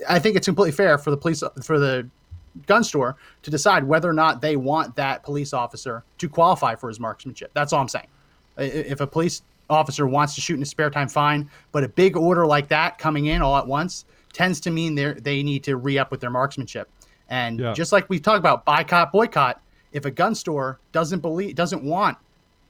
[0.09, 2.07] I think it's completely fair for the police, for the
[2.65, 6.89] gun store to decide whether or not they want that police officer to qualify for
[6.89, 7.51] his marksmanship.
[7.53, 8.07] That's all I'm saying.
[8.57, 11.49] If a police officer wants to shoot in his spare time, fine.
[11.71, 15.13] But a big order like that coming in all at once tends to mean they
[15.13, 16.89] they need to re up with their marksmanship.
[17.29, 17.73] And Yeah.
[17.73, 22.17] just like we talked about boycott, boycott, if a gun store doesn't believe doesn't want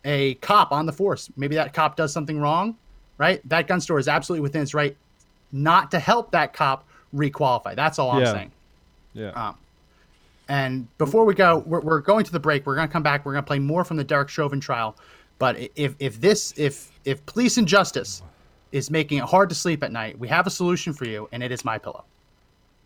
[0.05, 2.77] a cop on the force, maybe that cop does something wrong,
[3.17, 3.41] right?
[3.49, 4.95] That gun store is absolutely within its right
[5.51, 7.75] not to help that cop requalify.
[7.75, 8.33] That's all I'm Yeah.
[8.33, 8.51] saying.
[9.13, 9.29] Yeah.
[9.31, 9.55] Um,
[10.47, 12.65] and before we go, we're, we're going to the break.
[12.65, 13.25] We're going to come back.
[13.25, 14.95] We're going to play more from the Derek Chauvin trial.
[15.37, 18.21] But if if this if if police injustice
[18.71, 21.41] is making it hard to sleep at night, we have a solution for you, and
[21.41, 22.03] it is my pillow.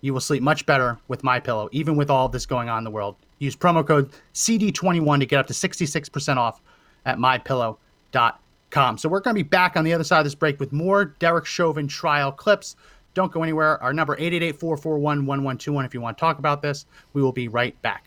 [0.01, 2.84] You will sleep much better with my pillow, even with all this going on in
[2.84, 3.16] the world.
[3.39, 6.61] Use promo code CD21 to get up to 66% off
[7.06, 8.97] at mypillow.com.
[8.97, 11.06] So we're going to be back on the other side of this break with more
[11.06, 12.76] Derek Chauvin trial clips.
[13.14, 13.82] Don't go anywhere.
[13.84, 16.86] Our number 888-441-1121 if you want to talk about this.
[17.14, 18.06] We will be right back.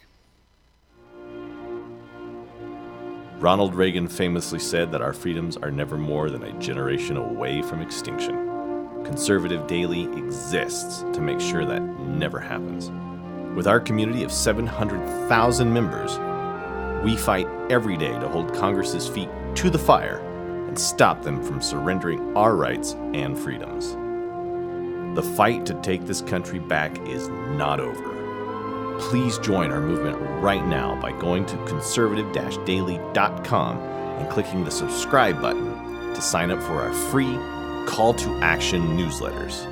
[3.38, 7.82] Ronald Reagan famously said that our freedoms are never more than a generation away from
[7.82, 8.34] extinction.
[9.04, 12.90] Conservative Daily exists to make sure that never happens.
[13.54, 16.18] With our community of 700,000 members,
[17.02, 20.18] we fight every day to hold Congress's feet to the fire
[20.66, 23.96] and stop them from surrendering our rights and freedoms.
[25.16, 28.98] The fight to take this country back is not over.
[28.98, 32.32] Please join our movement right now by going to conservative
[32.66, 37.36] daily.com and clicking the subscribe button to sign up for our free
[37.86, 39.64] call to action newsletters.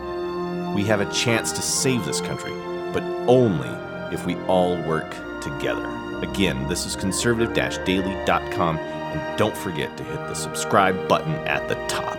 [0.74, 2.52] We have a chance to save this country,
[2.92, 3.68] but only
[4.14, 5.10] if we all work
[5.40, 6.03] together.
[6.24, 7.52] Again, this is conservative
[7.84, 12.13] daily.com, and don't forget to hit the subscribe button at the top.